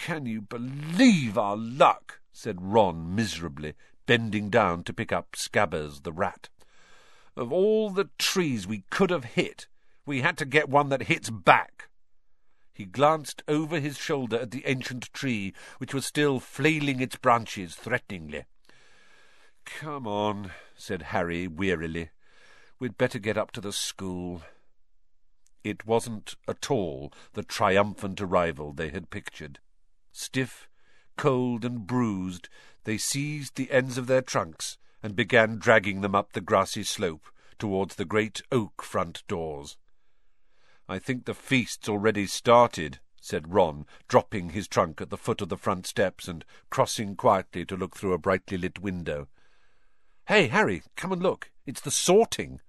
Can 0.03 0.25
you 0.25 0.41
believe 0.41 1.37
our 1.37 1.59
luck? 1.59 2.21
said 2.33 2.63
Ron 2.63 3.15
miserably, 3.15 3.75
bending 4.07 4.49
down 4.49 4.83
to 4.85 4.95
pick 4.95 5.13
up 5.13 5.33
Scabbers 5.37 6.05
the 6.05 6.13
rat. 6.13 6.49
Of 7.37 7.53
all 7.53 7.91
the 7.91 8.09
trees 8.19 8.67
we 8.67 8.85
could 8.89 9.11
have 9.11 9.25
hit, 9.25 9.69
we 10.07 10.23
had 10.23 10.39
to 10.39 10.47
get 10.47 10.71
one 10.71 10.89
that 10.89 11.03
hits 11.03 11.29
back. 11.29 11.91
He 12.73 12.87
glanced 12.87 13.43
over 13.47 13.79
his 13.79 13.99
shoulder 13.99 14.39
at 14.39 14.53
the 14.53 14.65
ancient 14.65 15.13
tree, 15.13 15.53
which 15.77 15.93
was 15.93 16.07
still 16.07 16.41
flailing 16.41 17.01
its 17.01 17.17
branches 17.17 17.75
threateningly. 17.75 18.47
Come 19.67 20.07
on, 20.07 20.53
said 20.75 21.03
Harry 21.13 21.47
wearily. 21.47 22.09
We'd 22.79 22.97
better 22.97 23.19
get 23.19 23.37
up 23.37 23.51
to 23.53 23.61
the 23.61 23.73
school. 23.73 24.41
It 25.63 25.85
wasn't 25.85 26.37
at 26.49 26.71
all 26.71 27.13
the 27.35 27.43
triumphant 27.43 28.23
arrival 28.23 28.73
they 28.73 28.89
had 28.89 29.11
pictured. 29.11 29.61
Stiff, 30.13 30.69
cold, 31.17 31.65
and 31.65 31.87
bruised, 31.87 32.49
they 32.85 32.99
seized 32.99 33.57
the 33.57 33.71
ends 33.71 33.99
of 33.99 34.07
their 34.07 34.23
trunks 34.23 34.79
and 35.03 35.17
began 35.17 35.59
dragging 35.59 36.01
them 36.01 36.15
up 36.15 36.33
the 36.33 36.41
grassy 36.41 36.83
slope 36.83 37.29
towards 37.59 37.97
the 37.97 38.05
great 38.05 38.43
oak 38.51 38.83
front 38.83 39.23
doors. 39.29 39.77
I 40.89 40.99
think 40.99 41.25
the 41.25 41.35
feast's 41.35 41.89
already 41.89 42.27
started, 42.27 42.99
said 43.21 43.53
Ron, 43.53 43.87
dropping 44.09 44.51
his 44.51 44.67
trunk 44.67 45.01
at 45.01 45.11
the 45.11 45.17
foot 45.17 45.41
of 45.41 45.49
the 45.49 45.57
front 45.57 45.87
steps 45.87 46.27
and 46.27 46.45
crossing 46.71 47.15
quietly 47.15 47.65
to 47.67 47.77
look 47.77 47.97
through 47.97 48.13
a 48.13 48.19
brightly 48.19 48.59
lit 48.59 48.81
window. 48.81 49.29
Hey, 50.27 50.49
Harry, 50.49 50.83
come 50.97 51.13
and 51.13 51.23
look. 51.23 51.51
It's 51.67 51.81
the 51.81 51.91
sorting. 51.91 52.61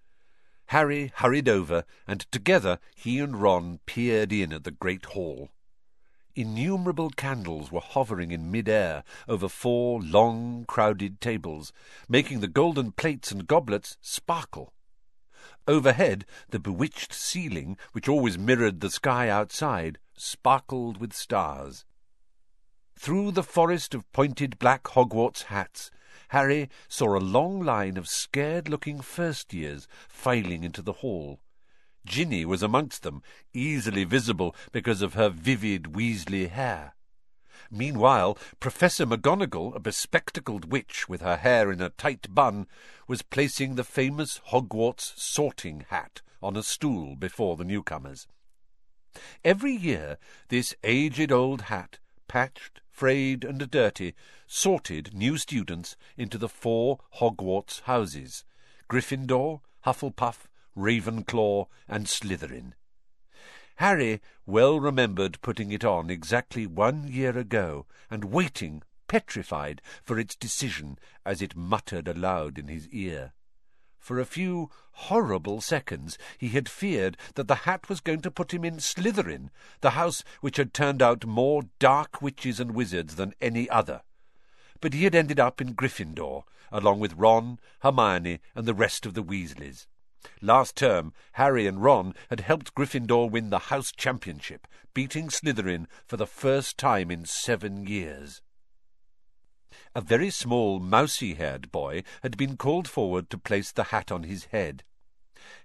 Harry 0.67 1.12
hurried 1.15 1.49
over, 1.49 1.86
and 2.08 2.21
together 2.32 2.80
he 2.95 3.19
and 3.19 3.41
Ron 3.41 3.80
peered 3.86 4.32
in 4.32 4.54
at 4.54 4.63
the 4.63 4.71
great 4.71 5.06
hall. 5.06 5.49
Innumerable 6.34 7.10
candles 7.10 7.72
were 7.72 7.82
hovering 7.82 8.32
in 8.32 8.52
mid-air 8.52 9.04
over 9.28 9.50
four 9.50 10.02
long, 10.02 10.63
crowded 10.65 11.20
tables, 11.20 11.74
making 12.08 12.39
the 12.39 12.48
golden 12.48 12.94
plates 12.94 13.32
and 13.32 13.48
goblets 13.48 13.98
sparkle. 14.00 14.74
Overhead, 15.67 16.26
the 16.50 16.60
bewitched 16.60 17.13
ceiling, 17.13 17.78
which 17.91 18.08
always 18.08 18.38
mirrored 18.38 18.80
the 18.80 18.89
sky 18.89 19.28
outside, 19.28 19.98
sparkled 20.15 21.02
with 21.02 21.13
stars. 21.13 21.84
Through 22.98 23.32
the 23.32 23.44
forest 23.44 23.94
of 23.94 24.10
pointed 24.13 24.58
black 24.58 24.84
Hogwarts 24.84 25.44
hats, 25.44 25.91
Harry 26.30 26.70
saw 26.88 27.17
a 27.17 27.20
long 27.20 27.60
line 27.60 27.98
of 27.98 28.08
scared-looking 28.08 29.02
first-years 29.02 29.88
filing 30.08 30.63
into 30.63 30.82
the 30.82 30.94
hall. 30.94 31.41
Ginny 32.06 32.46
was 32.46 32.64
amongst 32.64 33.04
them, 33.04 33.22
easily 33.54 34.04
visible 34.04 34.56
because 34.72 35.02
of 35.02 35.14
her 35.14 35.30
vivid 35.30 35.94
Weasley 35.94 36.50
hair. 36.50 36.96
Meanwhile, 37.70 38.38
Professor 38.60 39.06
McGonagall, 39.06 39.76
a 39.76 39.80
bespectacled 39.80 40.72
witch 40.72 41.08
with 41.08 41.22
her 41.22 41.38
hair 41.38 41.72
in 41.72 41.82
a 41.82 41.90
tight 41.90 42.34
bun, 42.34 42.68
was 43.08 43.22
placing 43.22 43.76
the 43.76 43.84
famous 43.84 44.42
Hogwarts 44.52 45.14
sorting 45.16 45.86
hat 45.90 46.22
on 46.42 46.58
a 46.58 46.64
stool 46.64 47.16
before 47.16 47.56
the 47.56 47.64
newcomers. 47.64 48.28
Every 49.44 49.74
year 49.74 50.18
this 50.50 50.76
aged 50.84 51.32
old 51.32 51.64
hat, 51.64 52.00
patched, 52.28 52.82
frayed, 52.90 53.44
and 53.44 53.70
dirty, 53.70 54.16
sorted 54.48 55.14
new 55.14 55.38
students 55.38 55.96
into 56.18 56.38
the 56.38 56.50
four 56.50 57.00
Hogwarts 57.20 57.82
houses 57.82 58.44
Gryffindor, 58.90 59.62
Hufflepuff, 59.86 60.48
Ravenclaw, 60.76 61.68
and 61.88 62.08
Slytherin. 62.08 62.74
Harry 63.76 64.22
well 64.46 64.80
remembered 64.80 65.42
putting 65.42 65.72
it 65.72 65.84
on 65.84 66.10
exactly 66.10 66.68
one 66.68 67.08
year 67.08 67.38
ago, 67.38 67.88
and 68.10 68.26
waiting, 68.26 68.84
petrified, 69.08 69.82
for 70.04 70.20
its 70.20 70.36
decision 70.36 71.00
as 71.26 71.42
it 71.42 71.56
muttered 71.56 72.08
aloud 72.08 72.58
in 72.58 72.68
his 72.68 72.88
ear. 72.90 73.34
For 73.98 74.20
a 74.20 74.26
few 74.26 74.72
horrible 74.92 75.62
seconds 75.62 76.18
he 76.38 76.50
had 76.50 76.70
feared 76.70 77.18
that 77.36 77.48
the 77.48 77.66
hat 77.66 77.90
was 77.90 78.00
going 78.00 78.22
to 78.22 78.32
put 78.32 78.54
him 78.54 78.66
in 78.66 78.80
Slytherin, 78.80 79.52
the 79.82 79.92
house 79.92 80.24
which 80.42 80.58
had 80.58 80.74
turned 80.74 81.02
out 81.02 81.26
more 81.26 81.64
dark 81.78 82.22
witches 82.22 82.60
and 82.60 82.74
wizards 82.74 83.16
than 83.16 83.36
any 83.40 83.70
other. 83.70 84.02
But 84.80 84.94
he 84.94 85.04
had 85.04 85.14
ended 85.14 85.40
up 85.40 85.62
in 85.62 85.74
Gryffindor, 85.74 86.46
along 86.72 87.00
with 87.00 87.14
Ron, 87.14 87.60
Hermione, 87.82 88.40
and 88.56 88.68
the 88.68 88.74
rest 88.74 89.06
of 89.06 89.14
the 89.14 89.24
Weasleys. 89.24 89.88
Last 90.42 90.76
term, 90.76 91.14
Harry 91.34 91.68
and 91.68 91.82
Ron 91.82 92.14
had 92.30 92.42
helped 92.42 92.76
Gryffindor 92.76 93.30
win 93.30 93.50
the 93.50 93.60
House 93.60 93.92
Championship, 93.92 94.68
beating 94.94 95.30
Slytherin 95.30 95.88
for 96.06 96.18
the 96.18 96.28
first 96.28 96.78
time 96.78 97.10
in 97.10 97.26
seven 97.26 97.88
years. 97.88 98.42
A 99.96 100.02
very 100.02 100.30
small, 100.30 100.80
mousy-haired 100.80 101.72
boy 101.72 102.04
had 102.24 102.38
been 102.38 102.56
called 102.56 102.88
forward 102.88 103.30
to 103.30 103.38
place 103.38 103.72
the 103.72 103.86
hat 103.86 104.12
on 104.12 104.24
his 104.24 104.46
head. 104.46 104.84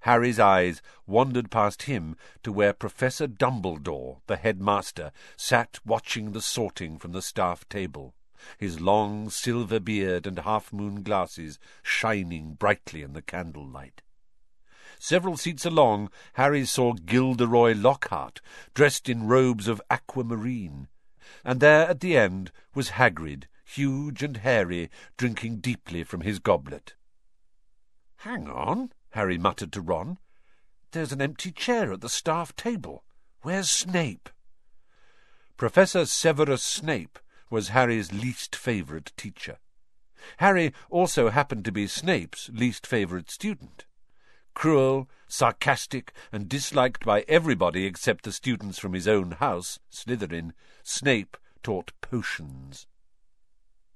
Harry's 0.01 0.39
eyes 0.39 0.81
wandered 1.07 1.51
past 1.51 1.83
him 1.83 2.17
to 2.43 2.51
where 2.51 2.73
Professor 2.73 3.27
Dumbledore, 3.27 4.21
the 4.27 4.37
headmaster, 4.37 5.13
sat 5.37 5.81
watching 5.85 6.33
the 6.33 6.41
sorting 6.41 6.99
from 6.99 7.13
the 7.13 7.23
staff 7.23 7.69
table, 7.69 8.15
his 8.59 8.81
long 8.81 9.29
silver 9.29 9.81
beard 9.81 10.27
and 10.27 10.39
half-moon 10.39 11.03
glasses 11.03 11.59
shining 11.83 12.55
brightly 12.55 13.03
in 13.03 13.13
the 13.13 13.23
candlelight. 13.23 14.03
Several 14.99 15.37
seats 15.37 15.67
along, 15.67 16.11
Harry 16.35 16.65
saw 16.65 16.95
Gilderoy 16.95 17.75
Lockhart, 17.75 18.41
dressed 18.75 19.09
in 19.09 19.27
robes 19.27 19.69
of 19.69 19.83
aquamarine. 19.91 20.89
And 21.45 21.61
there 21.61 21.89
at 21.89 22.01
the 22.01 22.17
end 22.17 22.51
was 22.75 22.91
Hagrid, 22.91 23.45
huge 23.65 24.23
and 24.23 24.39
hairy, 24.39 24.91
drinking 25.17 25.59
deeply 25.59 26.03
from 26.03 26.23
his 26.23 26.39
goblet. 26.39 26.95
Hang 28.19 28.49
on, 28.49 28.93
Harry 29.11 29.39
muttered 29.39 29.73
to 29.73 29.81
Ron. 29.81 30.19
There's 30.93 31.13
an 31.13 31.21
empty 31.21 31.53
chair 31.53 31.93
at 31.93 32.01
the 32.01 32.09
staff 32.09 32.57
table. 32.57 33.05
Where's 33.43 33.71
Snape? 33.71 34.31
Professor 35.57 36.07
Severus 36.07 36.63
Snape 36.63 37.19
was 37.51 37.69
Harry's 37.69 38.13
least 38.13 38.57
favourite 38.57 39.13
teacher. 39.17 39.59
Harry 40.39 40.73
also 40.91 41.31
happened 41.31 41.65
to 41.65 41.73
be 41.73 41.87
Snape's 41.87 42.49
least 42.53 42.87
favourite 42.87 43.31
student 43.31 43.85
cruel, 44.57 45.07
sarcastic, 45.29 46.15
and 46.33 46.49
disliked 46.49 47.05
by 47.05 47.27
everybody 47.29 47.85
except 47.85 48.25
the 48.25 48.33
students 48.33 48.79
from 48.79 48.95
his 48.95 49.07
own 49.07 49.33
house, 49.33 49.79
Slytherin, 49.93 50.53
Snape 50.83 51.37
taught 51.63 51.93
potions. 52.01 52.87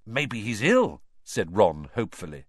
Maybe 0.04 0.42
he's 0.42 0.60
ill, 0.60 1.00
said 1.24 1.56
Ron 1.56 1.88
hopefully. 1.94 2.44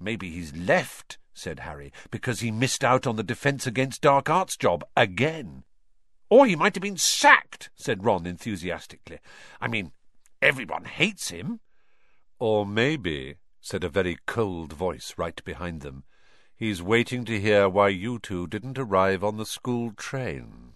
Maybe 0.00 0.30
he's 0.30 0.56
left, 0.56 1.18
said 1.34 1.60
Harry, 1.60 1.92
because 2.10 2.40
he 2.40 2.50
missed 2.50 2.82
out 2.82 3.06
on 3.06 3.16
the 3.16 3.22
Defence 3.22 3.66
Against 3.66 4.00
Dark 4.00 4.30
Arts 4.30 4.56
job 4.56 4.82
again. 4.96 5.64
Or 6.30 6.46
he 6.46 6.56
might 6.56 6.74
have 6.74 6.82
been 6.82 6.96
sacked, 6.96 7.68
said 7.74 8.04
Ron 8.04 8.26
enthusiastically. 8.26 9.18
I 9.60 9.68
mean, 9.68 9.92
everyone 10.40 10.86
hates 10.86 11.28
him. 11.28 11.60
Or 12.38 12.64
maybe, 12.64 13.36
said 13.60 13.84
a 13.84 13.90
very 13.90 14.16
cold 14.26 14.72
voice 14.72 15.12
right 15.18 15.44
behind 15.44 15.82
them, 15.82 16.04
He's 16.58 16.82
waiting 16.82 17.26
to 17.26 17.38
hear 17.38 17.68
why 17.68 17.88
you 17.88 18.18
two 18.18 18.46
didn't 18.46 18.78
arrive 18.78 19.22
on 19.22 19.36
the 19.36 19.44
school 19.44 19.92
train. 19.92 20.72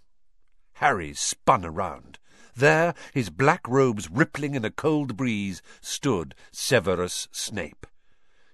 Harry 0.74 1.14
spun 1.14 1.64
around. 1.64 2.18
There, 2.54 2.92
his 3.14 3.30
black 3.30 3.66
robes 3.66 4.10
rippling 4.10 4.54
in 4.54 4.64
a 4.64 4.70
cold 4.70 5.16
breeze, 5.16 5.62
stood 5.80 6.34
Severus 6.52 7.28
Snape. 7.32 7.86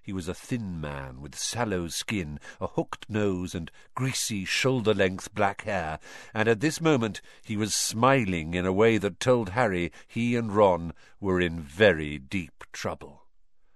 He 0.01 0.13
was 0.13 0.29
a 0.29 0.35
thin 0.35 0.81
man 0.81 1.21
with 1.21 1.35
sallow 1.37 1.89
skin, 1.89 2.39
a 2.61 2.69
hooked 2.69 3.11
nose, 3.11 3.57
and 3.57 3.73
greasy 3.97 4.45
shoulder-length 4.45 5.35
black 5.35 5.63
hair, 5.63 5.99
and 6.33 6.49
at 6.49 6.61
this 6.61 6.81
moment 6.81 7.21
he 7.43 7.57
was 7.57 7.75
smiling 7.75 8.55
in 8.55 8.65
a 8.65 8.73
way 8.73 8.99
that 8.99 9.19
told 9.19 9.49
Harry 9.49 9.91
he 10.07 10.37
and 10.37 10.55
Ron 10.55 10.93
were 11.19 11.41
in 11.41 11.59
very 11.59 12.19
deep 12.19 12.63
trouble. 12.73 13.27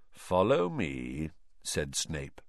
"Follow 0.09 0.69
me," 0.69 1.31
said 1.63 1.95
Snape. 1.95 2.39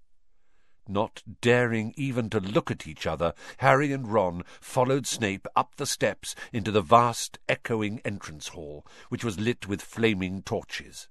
Not 0.88 1.22
daring 1.40 1.94
even 1.96 2.28
to 2.30 2.40
look 2.40 2.70
at 2.70 2.86
each 2.86 3.06
other, 3.06 3.34
Harry 3.58 3.92
and 3.92 4.12
Ron 4.12 4.42
followed 4.60 5.06
Snape 5.06 5.46
up 5.54 5.76
the 5.76 5.86
steps 5.86 6.34
into 6.52 6.70
the 6.70 6.82
vast, 6.82 7.38
echoing 7.48 8.00
entrance 8.04 8.48
hall, 8.48 8.84
which 9.08 9.24
was 9.24 9.38
lit 9.38 9.68
with 9.68 9.80
flaming 9.80 10.42
torches. 10.42 11.08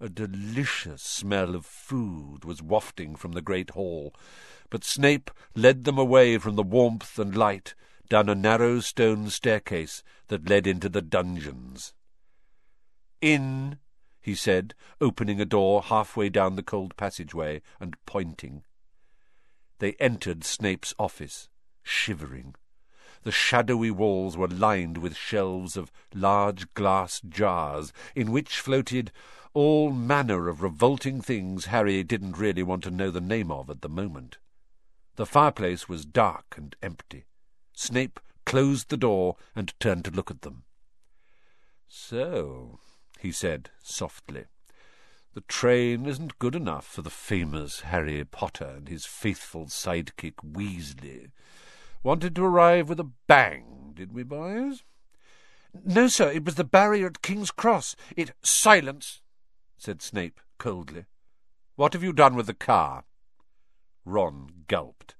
A 0.00 0.08
delicious 0.08 1.02
smell 1.02 1.54
of 1.54 1.66
food 1.66 2.44
was 2.44 2.62
wafting 2.62 3.14
from 3.14 3.32
the 3.32 3.42
great 3.42 3.70
hall, 3.70 4.14
but 4.70 4.84
Snape 4.84 5.30
led 5.54 5.84
them 5.84 5.98
away 5.98 6.38
from 6.38 6.56
the 6.56 6.62
warmth 6.62 7.18
and 7.18 7.36
light 7.36 7.74
down 8.08 8.28
a 8.28 8.34
narrow 8.34 8.80
stone 8.80 9.28
staircase 9.28 10.02
that 10.28 10.48
led 10.48 10.66
into 10.66 10.88
the 10.88 11.02
dungeons. 11.02 11.92
In, 13.20 13.78
he 14.20 14.34
said, 14.34 14.74
opening 15.00 15.40
a 15.40 15.44
door 15.44 15.82
halfway 15.82 16.28
down 16.28 16.56
the 16.56 16.62
cold 16.62 16.96
passageway 16.96 17.60
and 17.80 17.96
pointing. 18.06 18.64
They 19.78 19.92
entered 19.94 20.44
Snape's 20.44 20.94
office, 20.98 21.48
shivering. 21.82 22.54
The 23.22 23.32
shadowy 23.32 23.90
walls 23.90 24.36
were 24.36 24.48
lined 24.48 24.98
with 24.98 25.16
shelves 25.16 25.76
of 25.76 25.92
large 26.14 26.72
glass 26.74 27.20
jars, 27.20 27.92
in 28.14 28.30
which 28.30 28.60
floated 28.60 29.12
all 29.54 29.90
manner 29.90 30.48
of 30.48 30.62
revolting 30.62 31.20
things 31.20 31.66
Harry 31.66 32.02
didn't 32.04 32.38
really 32.38 32.62
want 32.62 32.84
to 32.84 32.90
know 32.90 33.10
the 33.10 33.20
name 33.20 33.50
of 33.50 33.70
at 33.70 33.82
the 33.82 33.88
moment. 33.88 34.38
The 35.16 35.26
fireplace 35.26 35.88
was 35.88 36.04
dark 36.04 36.54
and 36.56 36.76
empty. 36.82 37.26
Snape 37.72 38.20
closed 38.46 38.88
the 38.88 38.96
door 38.96 39.36
and 39.56 39.74
turned 39.80 40.04
to 40.04 40.10
look 40.10 40.30
at 40.30 40.42
them. 40.42 40.64
So, 41.88 42.78
he 43.18 43.32
said 43.32 43.70
softly, 43.82 44.44
the 45.38 45.42
train 45.42 46.04
isn't 46.04 46.40
good 46.40 46.56
enough 46.56 46.84
for 46.84 47.02
the 47.02 47.10
famous 47.10 47.82
Harry 47.82 48.24
Potter 48.24 48.74
and 48.78 48.88
his 48.88 49.06
faithful 49.06 49.66
sidekick 49.66 50.34
Weasley. 50.42 51.30
Wanted 52.02 52.34
to 52.34 52.44
arrive 52.44 52.88
with 52.88 52.98
a 52.98 53.12
bang, 53.28 53.92
did 53.94 54.12
we, 54.12 54.24
boys? 54.24 54.82
No, 55.84 56.08
sir, 56.08 56.28
it 56.32 56.44
was 56.44 56.56
the 56.56 56.64
barrier 56.64 57.06
at 57.06 57.22
King's 57.22 57.52
Cross. 57.52 57.94
It— 58.16 58.32
Silence, 58.42 59.22
said 59.76 60.02
Snape 60.02 60.40
coldly. 60.58 61.04
What 61.76 61.92
have 61.92 62.02
you 62.02 62.12
done 62.12 62.34
with 62.34 62.46
the 62.46 62.52
car? 62.52 63.04
Ron 64.04 64.64
gulped. 64.66 65.14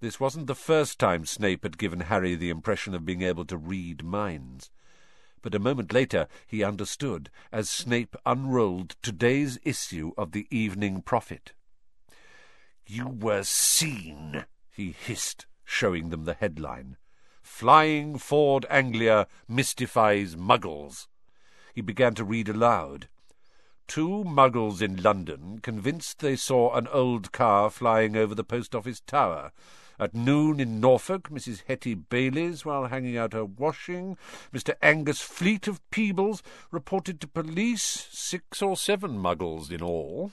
This 0.00 0.18
wasn't 0.18 0.46
the 0.46 0.54
first 0.54 0.98
time 0.98 1.26
Snape 1.26 1.64
had 1.64 1.76
given 1.76 2.00
Harry 2.00 2.36
the 2.36 2.48
impression 2.48 2.94
of 2.94 3.04
being 3.04 3.20
able 3.20 3.44
to 3.44 3.58
read 3.58 4.02
minds 4.02 4.70
but 5.42 5.54
a 5.54 5.58
moment 5.58 5.92
later 5.92 6.28
he 6.46 6.62
understood 6.64 7.30
as 7.50 7.68
Snape 7.68 8.16
unrolled 8.24 8.96
today's 9.02 9.58
issue 9.64 10.12
of 10.16 10.32
the 10.32 10.46
Evening 10.50 11.02
Prophet. 11.02 11.52
You 12.86 13.08
were 13.08 13.42
seen, 13.42 14.46
he 14.70 14.92
hissed, 14.92 15.46
showing 15.64 16.08
them 16.08 16.24
the 16.24 16.34
headline. 16.34 16.96
Flying 17.42 18.18
Ford 18.18 18.64
Anglia 18.70 19.26
mystifies 19.48 20.36
Muggles. 20.36 21.08
He 21.74 21.80
began 21.80 22.14
to 22.14 22.24
read 22.24 22.48
aloud. 22.48 23.08
Two 23.88 24.24
muggles 24.24 24.80
in 24.80 25.02
London 25.02 25.58
convinced 25.58 26.20
they 26.20 26.36
saw 26.36 26.74
an 26.74 26.86
old 26.88 27.32
car 27.32 27.68
flying 27.68 28.16
over 28.16 28.34
the 28.34 28.44
post 28.44 28.74
office 28.74 29.00
tower. 29.00 29.52
At 30.02 30.16
noon 30.16 30.58
in 30.58 30.80
Norfolk, 30.80 31.30
Mrs. 31.30 31.62
Hetty 31.68 31.94
Bayliss, 31.94 32.64
while 32.64 32.86
hanging 32.86 33.16
out 33.16 33.34
her 33.34 33.44
washing, 33.44 34.18
Mr. 34.52 34.74
Angus 34.82 35.20
Fleet 35.20 35.68
of 35.68 35.80
Peebles 35.92 36.42
reported 36.72 37.20
to 37.20 37.28
police 37.28 38.08
six 38.10 38.60
or 38.60 38.76
seven 38.76 39.16
muggles 39.16 39.70
in 39.70 39.80
all. 39.80 40.32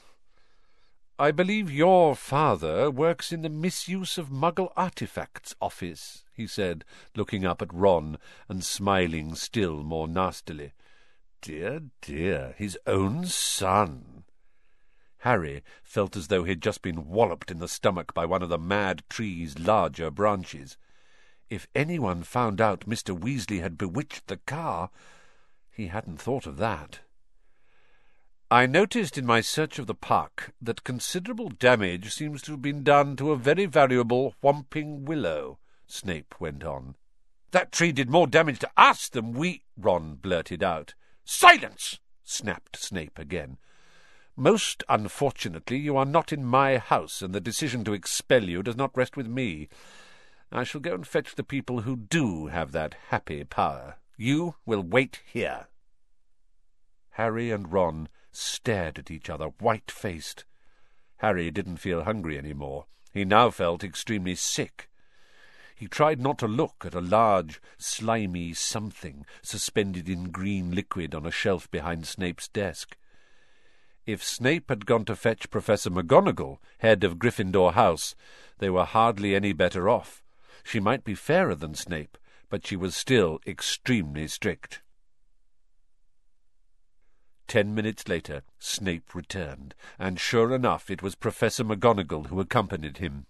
I 1.19 1.29
believe 1.29 1.69
your 1.69 2.15
father 2.15 2.89
works 2.89 3.31
in 3.31 3.43
the 3.43 3.49
misuse 3.49 4.17
of 4.17 4.29
Muggle 4.29 4.73
artifacts 4.75 5.53
office, 5.61 6.23
he 6.33 6.47
said, 6.47 6.83
looking 7.15 7.45
up 7.45 7.61
at 7.61 7.71
Ron 7.71 8.17
and 8.47 8.63
smiling 8.63 9.35
still 9.35 9.83
more 9.83 10.07
nastily. 10.07 10.71
Dear, 11.41 11.83
dear, 12.01 12.55
his 12.57 12.75
own 12.87 13.27
son. 13.27 14.08
Harry 15.19 15.63
felt 15.83 16.15
as 16.15 16.27
though 16.27 16.43
he 16.43 16.51
had 16.51 16.61
just 16.61 16.81
been 16.81 17.07
walloped 17.07 17.51
in 17.51 17.59
the 17.59 17.67
stomach 17.67 18.13
by 18.13 18.25
one 18.25 18.41
of 18.41 18.49
the 18.49 18.57
mad 18.57 19.03
tree's 19.09 19.59
larger 19.59 20.09
branches. 20.09 20.77
If 21.49 21.67
anyone 21.75 22.23
found 22.23 22.61
out 22.61 22.87
Mr. 22.87 23.17
Weasley 23.17 23.59
had 23.59 23.77
bewitched 23.77 24.27
the 24.27 24.37
car, 24.37 24.89
he 25.71 25.87
hadn't 25.87 26.21
thought 26.21 26.45
of 26.45 26.57
that. 26.57 26.99
I 28.51 28.65
noticed 28.65 29.17
in 29.17 29.25
my 29.25 29.41
search 29.41 29.77
of 29.77 29.87
the 29.87 29.93
park 29.93 30.53
that 30.61 30.83
considerable 30.83 31.49
damage 31.49 32.13
seems 32.13 32.41
to 32.43 32.51
have 32.51 32.61
been 32.61 32.83
done 32.83 33.15
to 33.17 33.31
a 33.31 33.37
very 33.37 33.65
valuable 33.65 34.35
whomping 34.41 35.03
willow, 35.05 35.59
Snape 35.85 36.35
went 36.39 36.63
on. 36.63 36.95
That 37.51 37.71
tree 37.71 37.91
did 37.91 38.09
more 38.09 38.27
damage 38.27 38.59
to 38.59 38.71
us 38.77 39.09
than 39.09 39.33
we... 39.33 39.63
Ron 39.77 40.15
blurted 40.15 40.63
out. 40.63 40.93
Silence! 41.25 41.99
snapped 42.23 42.77
Snape 42.77 43.19
again. 43.19 43.57
Most 44.39 44.85
unfortunately, 44.87 45.75
you 45.75 45.97
are 45.97 46.05
not 46.05 46.31
in 46.31 46.45
my 46.45 46.77
house, 46.77 47.21
and 47.21 47.35
the 47.35 47.41
decision 47.41 47.83
to 47.83 47.91
expel 47.91 48.45
you 48.45 48.63
does 48.63 48.77
not 48.77 48.95
rest 48.95 49.17
with 49.17 49.27
me. 49.27 49.67
I 50.49 50.63
shall 50.63 50.79
go 50.79 50.93
and 50.93 51.05
fetch 51.05 51.35
the 51.35 51.43
people 51.43 51.81
who 51.81 51.97
do 51.97 52.47
have 52.47 52.71
that 52.71 52.95
happy 53.09 53.43
power. 53.43 53.97
You 54.15 54.55
will 54.65 54.81
wait 54.81 55.19
here. 55.25 55.67
Harry 57.11 57.51
and 57.51 57.69
Ron 57.69 58.07
stared 58.31 58.97
at 58.97 59.11
each 59.11 59.29
other, 59.29 59.47
white-faced. 59.59 60.45
Harry 61.17 61.51
didn't 61.51 61.77
feel 61.77 62.05
hungry 62.05 62.37
any 62.37 62.53
more. 62.53 62.85
He 63.11 63.25
now 63.25 63.49
felt 63.49 63.83
extremely 63.83 64.35
sick. 64.35 64.89
He 65.75 65.87
tried 65.87 66.21
not 66.21 66.37
to 66.39 66.47
look 66.47 66.85
at 66.85 66.95
a 66.95 67.01
large, 67.01 67.61
slimy 67.77 68.53
something 68.53 69.25
suspended 69.41 70.07
in 70.07 70.31
green 70.31 70.71
liquid 70.71 71.13
on 71.13 71.25
a 71.25 71.31
shelf 71.31 71.69
behind 71.71 72.07
Snape's 72.07 72.47
desk. 72.47 72.95
If 74.11 74.23
Snape 74.23 74.69
had 74.69 74.87
gone 74.87 75.05
to 75.05 75.15
fetch 75.15 75.51
Professor 75.51 75.91
McGonagall, 75.91 76.57
head 76.79 77.03
of 77.03 77.19
Gryffindor 77.19 77.73
House, 77.73 78.15
they 78.57 78.67
were 78.67 78.85
hardly 78.85 79.35
any 79.35 79.53
better 79.53 79.87
off. 79.87 80.23
She 80.63 80.79
might 80.79 81.03
be 81.03 81.13
fairer 81.13 81.53
than 81.53 81.75
Snape, 81.75 82.17
but 82.49 82.65
she 82.65 82.75
was 82.75 82.95
still 82.95 83.39
extremely 83.45 84.27
strict. 84.27 84.81
Ten 87.47 87.75
minutes 87.75 88.07
later, 88.07 88.41
Snape 88.57 89.13
returned, 89.13 89.75
and 89.99 90.19
sure 90.19 90.55
enough 90.55 90.89
it 90.89 91.03
was 91.03 91.13
Professor 91.13 91.63
McGonagall 91.63 92.29
who 92.29 92.39
accompanied 92.39 92.97
him. 92.97 93.27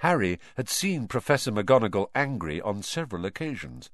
Harry 0.00 0.38
had 0.58 0.68
seen 0.68 1.08
Professor 1.08 1.50
McGonagall 1.50 2.08
angry 2.14 2.60
on 2.60 2.82
several 2.82 3.24
occasions, 3.24 3.88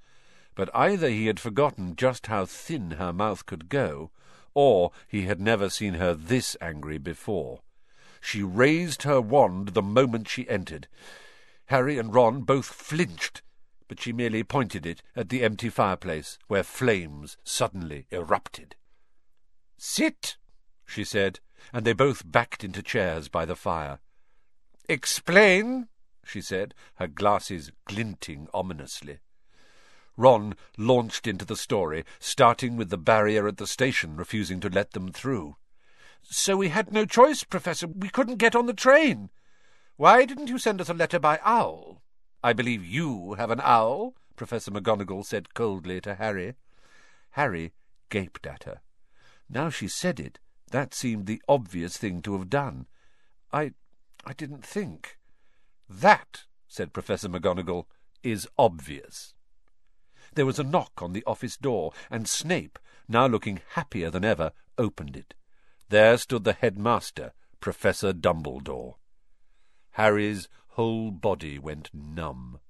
but 0.57 0.75
either 0.75 1.09
he 1.09 1.27
had 1.27 1.39
forgotten 1.39 1.95
just 1.95 2.27
how 2.27 2.45
thin 2.45 2.91
her 2.99 3.13
mouth 3.13 3.47
could 3.47 3.69
go, 3.69 4.11
or 4.55 4.93
he 5.07 5.23
had 5.23 5.41
never 5.41 5.69
seen 5.71 5.95
her 5.95 6.15
this 6.15 6.57
angry 6.61 6.99
before. 6.99 7.61
She 8.21 8.43
raised 8.43 9.03
her 9.03 9.21
wand 9.21 9.69
the 9.69 9.83
moment 9.83 10.29
she 10.29 10.49
entered. 10.49 10.89
Harry 11.67 11.99
and 11.99 12.15
Ron 12.15 12.43
both 12.43 12.67
flinched, 12.67 13.43
but 13.89 14.01
she 14.01 14.13
merely 14.13 14.43
pointed 14.43 14.87
it 14.87 15.03
at 15.15 15.29
the 15.29 15.43
empty 15.43 15.69
fireplace, 15.69 16.39
where 16.47 16.63
flames 16.63 17.37
suddenly 17.45 18.07
erupted. 18.11 18.75
Sit, 19.77 20.37
she 20.87 21.05
said, 21.05 21.41
and 21.73 21.85
they 21.85 21.93
both 21.93 22.31
backed 22.31 22.65
into 22.65 22.83
chairs 22.83 23.29
by 23.29 23.45
the 23.45 23.57
fire. 23.57 24.01
Explain, 24.89 25.89
she 26.25 26.41
said, 26.41 26.75
her 26.95 27.07
glasses 27.07 27.71
glinting 27.85 28.49
ominously. 28.53 29.19
Ron 30.19 30.57
launched 30.77 31.29
into 31.29 31.45
the 31.45 31.57
story, 31.57 32.05
starting 32.19 32.77
with 32.77 32.91
the 32.91 32.99
barrier 32.99 33.47
at 33.47 33.57
the 33.57 33.69
station 33.69 34.17
refusing 34.17 34.59
to 34.61 34.69
let 34.69 34.91
them 34.91 35.13
through. 35.13 35.57
So 36.23 36.57
we 36.57 36.71
had 36.71 36.93
no 36.93 37.07
choice, 37.07 37.45
Professor. 37.45 37.87
We 37.87 38.09
couldn't 38.09 38.37
get 38.37 38.57
on 38.57 38.67
the 38.67 38.75
train. 38.75 39.31
Why 39.97 40.25
didn't 40.25 40.49
you 40.49 40.59
send 40.59 40.81
us 40.81 40.89
a 40.89 40.95
letter 40.95 41.21
by 41.21 41.39
owl? 41.45 42.03
I 42.43 42.53
believe 42.53 42.85
you 42.85 43.35
have 43.35 43.53
an 43.53 43.61
owl, 43.63 44.15
Professor 44.35 44.73
McGonagall 44.73 45.25
said 45.25 45.55
coldly 45.55 46.01
to 46.01 46.17
Harry. 46.17 46.55
Harry 47.31 47.73
gaped 48.11 48.45
at 48.45 48.65
her. 48.65 48.81
Now 49.49 49.71
she 49.71 49.87
said 49.87 50.19
it, 50.19 50.41
that 50.73 50.95
seemed 50.95 51.27
the 51.27 51.41
obvious 51.49 51.97
thing 51.97 52.23
to 52.23 52.33
have 52.37 52.51
done. 52.51 52.87
I 53.53 53.73
I 54.25 54.33
didn't 54.33 54.67
think. 54.67 55.17
That, 55.89 56.45
said 56.67 56.93
Professor 56.93 57.29
McGonagall, 57.29 57.87
is 58.25 58.49
obvious. 58.59 59.35
There 60.35 60.47
was 60.47 60.59
a 60.59 60.65
knock 60.65 61.03
on 61.03 61.13
the 61.13 61.25
office 61.27 61.57
door, 61.57 61.93
and 62.11 62.29
Snape, 62.29 62.79
now 63.09 63.27
looking 63.27 63.61
happier 63.71 64.11
than 64.11 64.25
ever, 64.25 64.53
opened 64.77 65.17
it. 65.17 65.35
There 65.89 66.17
stood 66.19 66.45
the 66.45 66.53
headmaster, 66.53 67.33
Professor 67.61 68.13
Dumbledore. 68.13 68.97
Harry's 69.93 70.49
whole 70.69 71.11
body 71.11 71.59
went 71.59 71.91
numb. 71.93 72.61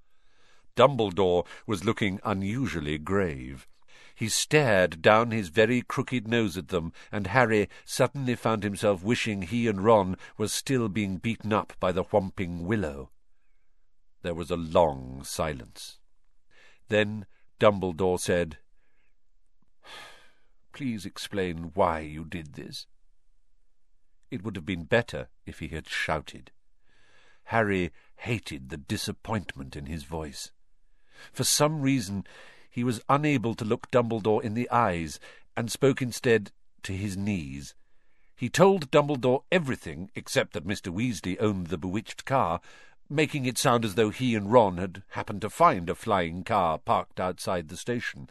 Dumbledore 0.76 1.44
was 1.66 1.84
looking 1.84 2.20
unusually 2.24 2.96
grave. 2.96 3.66
He 4.14 4.28
stared 4.28 5.02
down 5.02 5.30
his 5.30 5.48
very 5.48 5.82
crooked 5.82 6.26
nose 6.26 6.56
at 6.56 6.68
them, 6.68 6.92
and 7.12 7.26
Harry 7.28 7.68
suddenly 7.84 8.34
found 8.34 8.62
himself 8.62 9.02
wishing 9.02 9.42
he 9.42 9.68
and 9.68 9.84
Ron 9.84 10.16
were 10.36 10.48
still 10.48 10.88
being 10.88 11.18
beaten 11.18 11.52
up 11.52 11.74
by 11.78 11.92
the 11.92 12.04
whomping 12.04 12.62
willow. 12.62 13.10
There 14.22 14.34
was 14.34 14.50
a 14.50 14.56
long 14.56 15.22
silence. 15.24 15.98
Then 16.88 17.26
Dumbledore 17.58 18.20
said, 18.20 18.58
Please 20.72 21.04
explain 21.04 21.72
why 21.74 22.00
you 22.00 22.24
did 22.24 22.54
this. 22.54 22.86
It 24.30 24.42
would 24.44 24.56
have 24.56 24.66
been 24.66 24.84
better 24.84 25.28
if 25.46 25.58
he 25.58 25.68
had 25.68 25.88
shouted. 25.88 26.52
Harry 27.44 27.90
hated 28.16 28.68
the 28.68 28.76
disappointment 28.76 29.74
in 29.74 29.86
his 29.86 30.04
voice. 30.04 30.52
For 31.32 31.44
some 31.44 31.80
reason 31.80 32.24
he 32.70 32.84
was 32.84 33.00
unable 33.08 33.54
to 33.54 33.64
look 33.64 33.90
Dumbledore 33.90 34.42
in 34.42 34.54
the 34.54 34.70
eyes, 34.70 35.18
and 35.56 35.72
spoke 35.72 36.00
instead 36.00 36.52
to 36.84 36.92
his 36.92 37.16
knees. 37.16 37.74
He 38.36 38.48
told 38.48 38.92
Dumbledore 38.92 39.42
everything 39.50 40.12
except 40.14 40.52
that 40.52 40.66
Mr. 40.66 40.92
Weasley 40.92 41.36
owned 41.40 41.66
the 41.66 41.78
bewitched 41.78 42.24
car, 42.24 42.60
making 43.08 43.46
it 43.46 43.58
sound 43.58 43.84
as 43.84 43.94
though 43.94 44.10
he 44.10 44.34
and 44.34 44.52
Ron 44.52 44.76
had 44.76 45.02
happened 45.10 45.40
to 45.42 45.50
find 45.50 45.88
a 45.88 45.94
flying 45.94 46.44
car 46.44 46.78
parked 46.78 47.18
outside 47.18 47.68
the 47.68 47.76
station. 47.76 48.28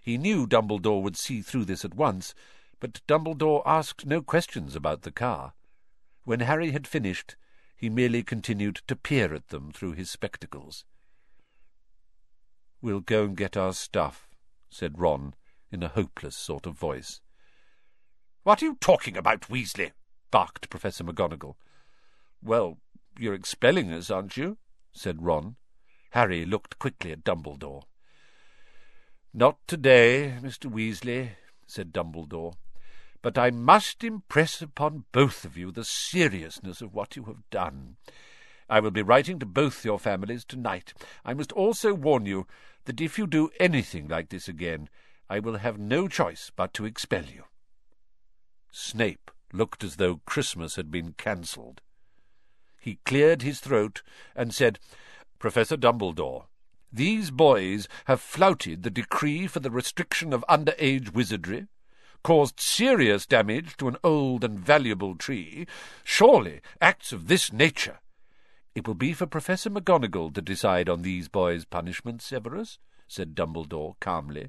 He 0.00 0.16
knew 0.16 0.46
Dumbledore 0.46 1.02
would 1.02 1.16
see 1.16 1.42
through 1.42 1.66
this 1.66 1.84
at 1.84 1.94
once, 1.94 2.34
but 2.80 3.02
Dumbledore 3.06 3.62
asked 3.66 4.06
no 4.06 4.22
questions 4.22 4.74
about 4.74 5.02
the 5.02 5.12
car. 5.12 5.52
When 6.24 6.40
Harry 6.40 6.70
had 6.70 6.86
finished, 6.86 7.36
he 7.76 7.88
merely 7.88 8.22
continued 8.22 8.80
to 8.86 8.96
peer 8.96 9.34
at 9.34 9.48
them 9.48 9.70
through 9.72 9.92
his 9.92 10.10
spectacles. 10.10 10.84
We'll 12.80 13.00
go 13.00 13.24
and 13.24 13.36
get 13.36 13.56
our 13.56 13.72
stuff, 13.72 14.28
said 14.70 14.98
Ron, 14.98 15.34
in 15.70 15.82
a 15.82 15.88
hopeless 15.88 16.36
sort 16.36 16.66
of 16.66 16.74
voice. 16.74 17.20
What 18.44 18.62
are 18.62 18.66
you 18.66 18.76
talking 18.80 19.16
about, 19.16 19.42
Weasley? 19.42 19.92
barked 20.30 20.70
Professor 20.70 21.04
McGonagall. 21.04 21.56
Well, 22.42 22.78
you're 23.18 23.34
expelling 23.34 23.92
us, 23.92 24.10
aren't 24.10 24.36
you? 24.36 24.58
said 24.92 25.22
Ron. 25.22 25.56
Harry 26.10 26.44
looked 26.44 26.78
quickly 26.78 27.12
at 27.12 27.24
Dumbledore. 27.24 27.82
Not 29.34 29.58
today, 29.66 30.34
Mr. 30.40 30.70
Weasley, 30.70 31.30
said 31.66 31.92
Dumbledore. 31.92 32.54
But 33.20 33.36
I 33.36 33.50
must 33.50 34.02
impress 34.04 34.62
upon 34.62 35.04
both 35.12 35.44
of 35.44 35.56
you 35.56 35.70
the 35.70 35.84
seriousness 35.84 36.80
of 36.80 36.94
what 36.94 37.16
you 37.16 37.24
have 37.24 37.48
done. 37.50 37.96
I 38.70 38.80
will 38.80 38.90
be 38.90 39.02
writing 39.02 39.38
to 39.38 39.46
both 39.46 39.84
your 39.84 39.98
families 39.98 40.44
tonight. 40.44 40.94
I 41.24 41.34
must 41.34 41.52
also 41.52 41.94
warn 41.94 42.26
you 42.26 42.46
that 42.84 43.00
if 43.00 43.18
you 43.18 43.26
do 43.26 43.50
anything 43.58 44.08
like 44.08 44.28
this 44.28 44.48
again, 44.48 44.88
I 45.28 45.40
will 45.40 45.58
have 45.58 45.78
no 45.78 46.08
choice 46.08 46.50
but 46.54 46.72
to 46.74 46.84
expel 46.84 47.24
you. 47.24 47.44
Snape 48.70 49.30
looked 49.52 49.82
as 49.82 49.96
though 49.96 50.20
Christmas 50.26 50.76
had 50.76 50.90
been 50.90 51.14
cancelled. 51.14 51.80
He 52.88 53.00
cleared 53.04 53.42
his 53.42 53.60
throat 53.60 54.00
and 54.34 54.54
said, 54.54 54.78
Professor 55.38 55.76
Dumbledore, 55.76 56.46
these 56.90 57.30
boys 57.30 57.86
have 58.06 58.18
flouted 58.18 58.82
the 58.82 58.88
decree 58.88 59.46
for 59.46 59.60
the 59.60 59.70
restriction 59.70 60.32
of 60.32 60.42
underage 60.48 61.12
wizardry, 61.12 61.66
caused 62.22 62.60
serious 62.60 63.26
damage 63.26 63.76
to 63.76 63.88
an 63.88 63.98
old 64.02 64.42
and 64.42 64.58
valuable 64.58 65.16
tree. 65.16 65.66
Surely 66.02 66.62
acts 66.80 67.12
of 67.12 67.28
this 67.28 67.52
nature 67.52 67.98
it 68.74 68.88
will 68.88 68.94
be 68.94 69.12
for 69.12 69.26
Professor 69.26 69.68
McGonagall 69.68 70.32
to 70.32 70.40
decide 70.40 70.88
on 70.88 71.02
these 71.02 71.28
boys' 71.28 71.66
punishment, 71.66 72.22
Severus, 72.22 72.78
said 73.06 73.34
Dumbledore 73.34 73.96
calmly. 74.00 74.48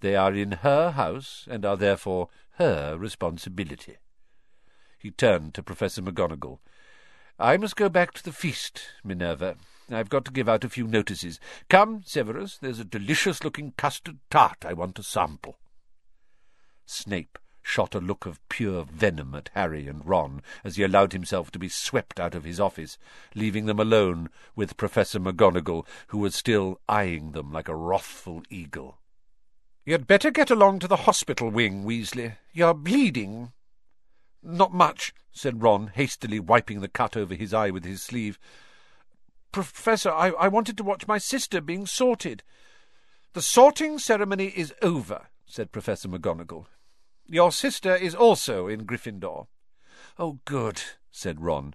They 0.00 0.16
are 0.16 0.34
in 0.34 0.52
her 0.52 0.90
house, 0.90 1.48
and 1.50 1.64
are 1.64 1.78
therefore 1.78 2.28
her 2.58 2.98
responsibility. 2.98 3.96
He 4.98 5.10
turned 5.10 5.54
to 5.54 5.62
Professor 5.62 6.02
McGonagall. 6.02 6.58
I 7.40 7.56
must 7.56 7.74
go 7.74 7.88
back 7.88 8.12
to 8.12 8.22
the 8.22 8.32
feast, 8.32 8.82
Minerva. 9.02 9.56
I've 9.90 10.10
got 10.10 10.26
to 10.26 10.30
give 10.30 10.46
out 10.46 10.62
a 10.62 10.68
few 10.68 10.86
notices. 10.86 11.40
Come, 11.70 12.02
Severus, 12.04 12.58
there's 12.58 12.78
a 12.78 12.84
delicious-looking 12.84 13.72
custard 13.78 14.18
tart 14.28 14.58
I 14.66 14.74
want 14.74 14.94
to 14.96 15.02
sample. 15.02 15.56
Snape 16.84 17.38
shot 17.62 17.94
a 17.94 17.98
look 17.98 18.26
of 18.26 18.46
pure 18.50 18.84
venom 18.84 19.34
at 19.34 19.48
Harry 19.54 19.88
and 19.88 20.04
Ron 20.04 20.42
as 20.64 20.76
he 20.76 20.82
allowed 20.82 21.14
himself 21.14 21.50
to 21.52 21.58
be 21.58 21.70
swept 21.70 22.20
out 22.20 22.34
of 22.34 22.44
his 22.44 22.60
office, 22.60 22.98
leaving 23.34 23.64
them 23.64 23.80
alone 23.80 24.28
with 24.54 24.76
Professor 24.76 25.18
McGonagall, 25.18 25.86
who 26.08 26.18
was 26.18 26.34
still 26.34 26.78
eyeing 26.90 27.32
them 27.32 27.50
like 27.50 27.68
a 27.68 27.74
wrathful 27.74 28.42
eagle. 28.50 28.98
"'You'd 29.86 30.06
better 30.06 30.30
get 30.30 30.50
along 30.50 30.80
to 30.80 30.88
the 30.88 31.04
hospital 31.08 31.48
wing, 31.50 31.84
Weasley. 31.84 32.36
You're 32.52 32.74
bleeding.' 32.74 33.52
"'Not 34.42 34.72
much,' 34.72 35.12
said 35.32 35.62
Ron, 35.62 35.88
hastily 35.88 36.40
wiping 36.40 36.80
the 36.80 36.88
cut 36.88 37.16
over 37.16 37.34
his 37.34 37.52
eye 37.52 37.70
with 37.70 37.84
his 37.84 38.02
sleeve. 38.02 38.38
"'Professor, 39.52 40.10
I, 40.10 40.30
I 40.30 40.48
wanted 40.48 40.76
to 40.78 40.84
watch 40.84 41.06
my 41.06 41.18
sister 41.18 41.60
being 41.60 41.86
sorted.' 41.86 42.42
"'The 43.32 43.42
sorting 43.42 43.98
ceremony 43.98 44.46
is 44.46 44.72
over,' 44.82 45.28
said 45.46 45.72
Professor 45.72 46.08
McGonagall. 46.08 46.66
"'Your 47.26 47.52
sister 47.52 47.94
is 47.94 48.14
also 48.14 48.66
in 48.66 48.86
Gryffindor.' 48.86 49.46
"'Oh, 50.18 50.40
good,' 50.44 50.82
said 51.12 51.40
Ron. 51.40 51.74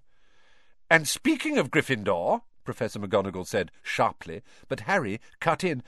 "'And 0.89 1.07
speaking 1.07 1.57
of 1.57 1.71
Gryffindor,' 1.71 2.41
Professor 2.63 2.99
McGonagall 2.99 3.47
said 3.47 3.71
sharply, 3.83 4.41
but 4.67 4.81
Harry 4.81 5.21
cut 5.39 5.63
in. 5.63 5.83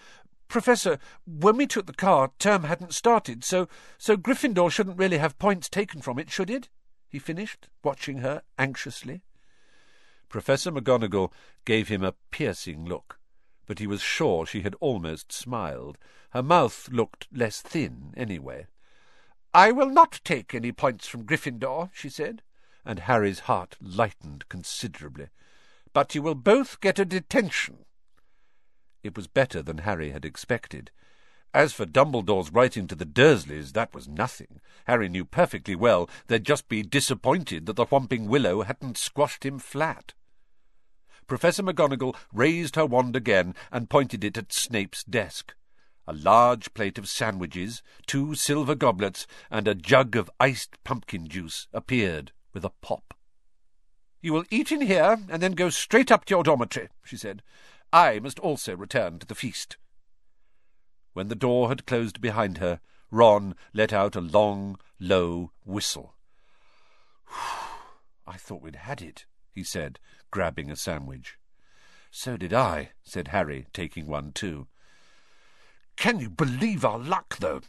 Professor, 0.48 0.98
when 1.26 1.58
we 1.58 1.68
took 1.68 1.86
the 1.86 1.94
car, 1.94 2.32
term 2.40 2.64
hadn't 2.64 2.94
started, 2.94 3.44
so 3.44 3.68
so 3.98 4.16
Gryffindor 4.16 4.72
shouldn't 4.72 4.98
really 4.98 5.18
have 5.18 5.40
points 5.40 5.70
taken 5.70 6.02
from 6.02 6.20
it, 6.20 6.30
should 6.30 6.50
it? 6.50 6.70
he 7.10 7.20
finished, 7.20 7.68
watching 7.84 8.20
her 8.20 8.42
anxiously. 8.58 9.24
Professor 10.30 10.72
McGonagall 10.72 11.32
gave 11.66 11.88
him 11.88 12.04
a 12.04 12.16
piercing 12.32 12.86
look, 12.86 13.20
but 13.66 13.80
he 13.80 13.88
was 13.88 14.02
sure 14.02 14.46
she 14.46 14.62
had 14.62 14.76
almost 14.80 15.32
smiled. 15.32 15.98
Her 16.32 16.44
mouth 16.44 16.90
looked 16.92 17.28
less 17.32 17.62
thin, 17.62 18.14
anyway. 18.18 18.68
I 19.54 19.72
will 19.72 19.90
not 19.90 20.20
take 20.24 20.54
any 20.54 20.72
points 20.72 21.08
from 21.08 21.26
Gryffindor, 21.26 21.90
she 21.94 22.10
said, 22.10 22.44
and 22.86 23.00
Harry's 23.00 23.42
heart 23.42 23.76
lightened 23.82 24.48
considerably. 24.50 25.30
But 25.94 26.14
you 26.14 26.22
will 26.22 26.36
both 26.36 26.80
get 26.82 27.00
a 27.00 27.06
detention. 27.06 27.86
It 29.08 29.16
was 29.16 29.28
better 29.28 29.62
than 29.62 29.80
Harry 29.80 30.12
had 30.12 30.26
expected. 30.26 30.92
As 31.54 31.72
for 31.72 31.86
Dumbledore's 31.86 32.52
writing 32.52 32.88
to 32.88 32.96
the 32.96 33.06
Dursleys, 33.06 33.72
that 33.72 33.94
was 33.94 34.06
nothing. 34.06 34.60
Harry 34.84 35.08
knew 35.08 35.24
perfectly 35.24 35.76
well 35.76 36.10
they'd 36.28 36.44
just 36.44 36.68
be 36.68 36.84
disappointed 36.84 37.66
that 37.66 37.78
the 37.78 37.86
Whomping 37.86 38.28
Willow 38.28 38.64
hadn't 38.64 38.98
squashed 38.98 39.46
him 39.46 39.60
flat. 39.60 40.14
Professor 41.26 41.64
McGonagall 41.64 42.18
raised 42.34 42.76
her 42.76 42.86
wand 42.86 43.16
again 43.16 43.56
and 43.72 43.90
pointed 43.90 44.26
it 44.26 44.38
at 44.38 44.52
Snape's 44.52 45.06
desk. 45.06 45.56
A 46.06 46.12
large 46.12 46.74
plate 46.74 46.98
of 46.98 47.08
sandwiches, 47.08 47.82
two 48.08 48.36
silver 48.36 48.76
goblets, 48.76 49.26
and 49.50 49.70
a 49.70 49.74
jug 49.74 50.18
of 50.18 50.30
iced 50.38 50.84
pumpkin 50.84 51.30
juice 51.30 51.70
appeared 51.72 52.34
with 52.54 52.66
a 52.66 52.74
pop. 52.82 53.14
You 54.22 54.34
will 54.34 54.46
eat 54.50 54.74
in 54.74 54.82
here 54.82 55.18
and 55.30 55.42
then 55.42 55.54
go 55.54 55.70
straight 55.70 56.12
up 56.12 56.26
to 56.26 56.34
your 56.34 56.44
dormitory, 56.44 56.90
she 57.06 57.16
said. 57.16 57.42
I 57.92 58.20
must 58.20 58.40
also 58.40 58.76
return 58.76 59.20
to 59.20 59.26
the 59.26 59.36
feast. 59.36 59.78
When 61.14 61.30
the 61.30 61.36
door 61.36 61.70
had 61.70 61.86
closed 61.86 62.22
behind 62.22 62.58
her, 62.58 62.80
Ron 63.10 63.56
let 63.74 63.94
out 63.94 64.16
a 64.16 64.22
long, 64.22 64.78
low 65.00 65.52
whistle. 65.66 66.16
I 68.28 68.38
thought 68.38 68.62
we'd 68.62 68.76
had 68.76 69.02
it, 69.02 69.26
he 69.52 69.64
said, 69.64 70.00
grabbing 70.32 70.70
a 70.70 70.76
sandwich. 70.76 71.38
So 72.12 72.38
did 72.38 72.54
I, 72.54 72.92
said 73.04 73.30
Harry, 73.30 73.68
taking 73.74 74.08
one 74.08 74.32
too. 74.32 74.68
Can 75.96 76.20
you 76.20 76.30
believe 76.30 76.86
our 76.86 77.00
luck, 77.00 77.38
though? 77.38 77.62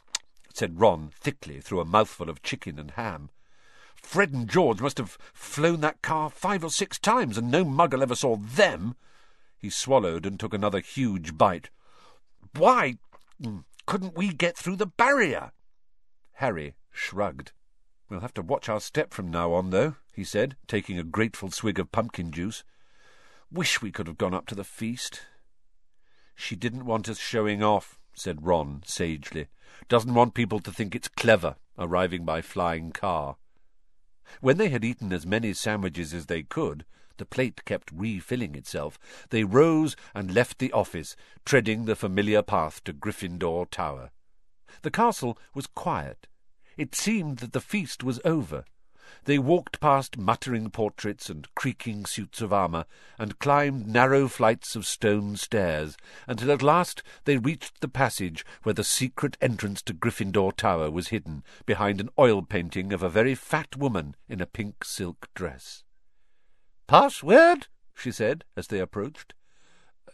said 0.52 0.81
Ron 0.81 1.11
thickly 1.14 1.61
through 1.61 1.81
a 1.81 1.85
mouthful 1.85 2.28
of 2.28 2.42
chicken 2.42 2.78
and 2.78 2.90
ham. 2.92 3.31
Fred 3.94 4.33
and 4.33 4.48
George 4.48 4.81
must 4.81 4.98
have 4.98 5.18
flown 5.33 5.81
that 5.81 6.02
car 6.02 6.28
five 6.31 6.64
or 6.64 6.70
six 6.70 6.98
times, 6.98 7.38
and 7.38 7.50
no 7.50 7.64
muggle 7.64 8.02
ever 8.02 8.14
saw 8.14 8.37
them. 8.37 8.96
He 9.59 9.71
swallowed 9.71 10.25
and 10.25 10.38
took 10.38 10.55
another 10.55 10.81
huge 10.81 11.37
bite. 11.37 11.71
Why 12.57 12.99
couldn't 13.87 14.16
we 14.16 14.33
get 14.33 14.57
through 14.57 14.77
the 14.77 14.87
barrier? 14.87 15.53
Harry 16.35 16.77
shrugged. 16.92 17.53
We'll 18.09 18.21
have 18.21 18.35
to 18.35 18.42
watch 18.42 18.68
our 18.68 18.81
step 18.81 19.12
from 19.12 19.31
now 19.31 19.53
on, 19.53 19.71
though, 19.71 19.97
he 20.14 20.25
said, 20.25 20.57
taking 20.66 20.99
a 20.99 21.05
grateful 21.05 21.51
swig 21.51 21.79
of 21.79 21.92
pumpkin 21.92 22.31
juice. 22.31 22.64
Wish 23.51 23.83
we 23.83 23.90
could 23.90 24.07
have 24.07 24.18
gone 24.18 24.35
up 24.35 24.47
to 24.47 24.55
the 24.55 24.64
feast. 24.64 25.23
She 26.35 26.55
didn't 26.55 26.87
want 26.87 27.09
us 27.09 27.18
showing 27.18 27.62
off, 27.62 27.99
said 28.14 28.47
Ron 28.47 28.83
sagely. 28.85 29.49
Doesn't 29.88 30.14
want 30.14 30.35
people 30.35 30.61
to 30.61 30.73
think 30.73 30.94
it's 30.94 31.09
clever, 31.09 31.57
arriving 31.77 32.25
by 32.25 32.42
flying 32.42 32.92
car. 32.92 33.37
When 34.40 34.57
they 34.57 34.68
had 34.68 34.85
eaten 34.85 35.12
as 35.12 35.27
many 35.27 35.53
sandwiches 35.53 36.14
as 36.14 36.27
they 36.27 36.42
could, 36.42 36.85
the 37.18 37.26
plate 37.26 37.64
kept 37.64 37.92
refilling 37.92 38.54
itself. 38.54 38.98
They 39.31 39.44
rose 39.44 39.94
and 40.14 40.35
left 40.35 40.59
the 40.59 40.72
office, 40.72 41.14
treading 41.44 41.85
the 41.85 41.96
familiar 41.96 42.42
path 42.42 42.83
to 42.85 42.92
Gryffindor 42.92 43.70
Tower. 43.70 44.11
The 44.83 44.90
castle 44.90 45.38
was 45.54 45.66
quiet. 45.66 46.26
It 46.76 46.94
seemed 46.94 47.38
that 47.38 47.52
the 47.52 47.61
feast 47.61 48.02
was 48.02 48.20
over. 48.24 48.64
They 49.24 49.38
walked 49.38 49.81
past 49.81 50.18
muttering 50.18 50.70
portraits 50.70 51.31
and 51.31 51.48
creaking 51.54 52.04
suits 52.04 52.40
of 52.40 52.52
armour, 52.52 52.85
and 53.18 53.38
climbed 53.38 53.87
narrow 53.87 54.28
flights 54.28 54.76
of 54.76 54.87
stone 54.87 55.37
stairs, 55.37 55.96
until 56.26 56.52
at 56.52 56.62
last 56.62 57.02
they 57.24 57.38
reached 57.38 57.81
the 57.81 57.88
passage 57.88 58.44
where 58.62 58.74
the 58.74 58.85
secret 58.85 59.37
entrance 59.40 59.81
to 59.83 59.94
Gryffindor 59.94 60.52
Tower 60.52 60.90
was 60.90 61.09
hidden, 61.09 61.42
behind 61.64 62.00
an 62.00 62.11
oil 62.18 62.42
painting 62.42 62.92
of 62.92 63.02
a 63.02 63.09
very 63.09 63.35
fat 63.35 63.76
woman 63.76 64.14
in 64.28 64.40
a 64.40 64.46
pink 64.46 64.85
silk 64.85 65.28
dress. 65.35 65.85
Password? 66.88 67.66
she 67.94 68.11
said, 68.11 68.44
as 68.57 68.68
they 68.68 68.81
approached. 68.81 69.35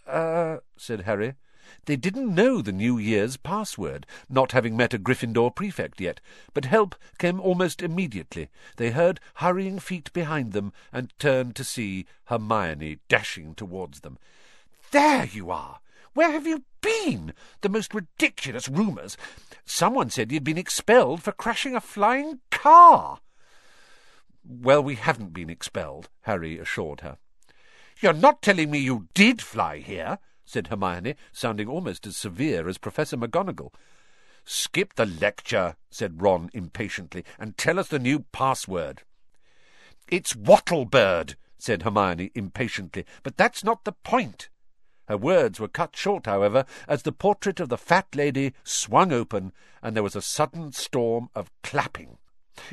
Uh, 0.08 0.58
said 0.76 1.02
Harry. 1.02 1.34
They 1.86 1.94
didn't 1.96 2.34
know 2.34 2.60
the 2.60 2.72
New 2.72 2.98
Year's 2.98 3.36
password, 3.36 4.06
not 4.28 4.52
having 4.52 4.76
met 4.76 4.92
a 4.92 4.98
Gryffindor 4.98 5.54
prefect 5.54 6.00
yet, 6.00 6.20
but 6.52 6.64
help 6.64 6.96
came 7.18 7.40
almost 7.40 7.80
immediately. 7.80 8.48
They 8.76 8.90
heard 8.90 9.20
hurrying 9.36 9.78
feet 9.78 10.12
behind 10.12 10.52
them 10.52 10.72
and 10.92 11.16
turned 11.18 11.54
to 11.56 11.64
see 11.64 12.06
Hermione 12.24 12.98
dashing 13.08 13.54
towards 13.54 14.00
them. 14.00 14.18
There 14.90 15.26
you 15.26 15.52
are! 15.52 15.78
Where 16.12 16.32
have 16.32 16.46
you 16.46 16.64
been? 16.80 17.34
The 17.60 17.68
most 17.68 17.94
ridiculous 17.94 18.68
rumours. 18.68 19.16
Someone 19.64 20.10
said 20.10 20.32
you'd 20.32 20.44
been 20.44 20.58
expelled 20.58 21.22
for 21.22 21.32
crashing 21.32 21.76
a 21.76 21.80
flying 21.80 22.40
car. 22.50 23.20
Well, 24.46 24.82
we 24.82 24.96
haven't 24.96 25.32
been 25.32 25.48
expelled, 25.48 26.10
Harry 26.22 26.58
assured 26.58 27.00
her. 27.00 27.18
You're 28.00 28.12
not 28.12 28.42
telling 28.42 28.70
me 28.70 28.78
you 28.78 29.08
did 29.14 29.40
fly 29.40 29.78
here, 29.78 30.18
said 30.44 30.66
Hermione, 30.66 31.14
sounding 31.32 31.68
almost 31.68 32.06
as 32.06 32.16
severe 32.16 32.68
as 32.68 32.76
Professor 32.76 33.16
McGonagall. 33.16 33.72
Skip 34.44 34.94
the 34.94 35.06
lecture, 35.06 35.76
said 35.90 36.20
Ron 36.20 36.50
impatiently, 36.52 37.24
and 37.38 37.56
tell 37.56 37.78
us 37.78 37.88
the 37.88 37.98
new 37.98 38.20
password. 38.32 39.02
It's 40.08 40.34
Wattlebird, 40.34 41.36
said 41.56 41.82
Hermione 41.82 42.30
impatiently, 42.34 43.06
but 43.22 43.38
that's 43.38 43.64
not 43.64 43.84
the 43.84 43.92
point. 43.92 44.50
Her 45.08 45.16
words 45.16 45.58
were 45.58 45.68
cut 45.68 45.96
short, 45.96 46.26
however, 46.26 46.66
as 46.86 47.02
the 47.02 47.12
portrait 47.12 47.60
of 47.60 47.70
the 47.70 47.78
fat 47.78 48.08
lady 48.14 48.52
swung 48.64 49.12
open, 49.12 49.52
and 49.82 49.96
there 49.96 50.02
was 50.02 50.16
a 50.16 50.22
sudden 50.22 50.72
storm 50.72 51.30
of 51.34 51.50
clapping. 51.62 52.18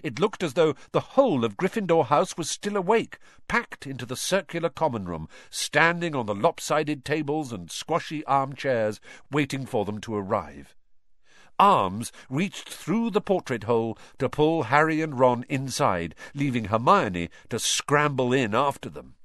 It 0.04 0.20
looked 0.20 0.44
as 0.44 0.54
though 0.54 0.76
the 0.92 1.00
whole 1.00 1.44
of 1.44 1.58
Gryffindor 1.58 2.06
House 2.06 2.38
was 2.38 2.50
still 2.50 2.78
awake, 2.78 3.18
packed 3.48 3.88
into 3.88 4.06
the 4.06 4.16
circular 4.16 4.70
common 4.70 5.06
room, 5.06 5.28
standing 5.50 6.16
on 6.16 6.28
the 6.28 6.36
lopsided 6.36 7.04
tables 7.04 7.52
and 7.52 7.72
squashy 7.72 8.26
armchairs, 8.26 9.00
waiting 9.32 9.66
for 9.66 9.86
them 9.86 10.00
to 10.02 10.16
arrive. 10.16 10.76
Arms 11.60 12.12
reached 12.30 12.70
through 12.70 13.12
the 13.12 13.22
portrait 13.22 13.64
hole 13.64 13.98
to 14.18 14.30
pull 14.30 14.64
Harry 14.64 15.02
and 15.02 15.20
Ron 15.20 15.46
inside, 15.50 16.16
leaving 16.34 16.66
Hermione 16.66 17.30
to 17.50 17.60
scramble 17.60 18.34
in 18.34 18.56
after 18.56 18.90
them. 18.90 19.16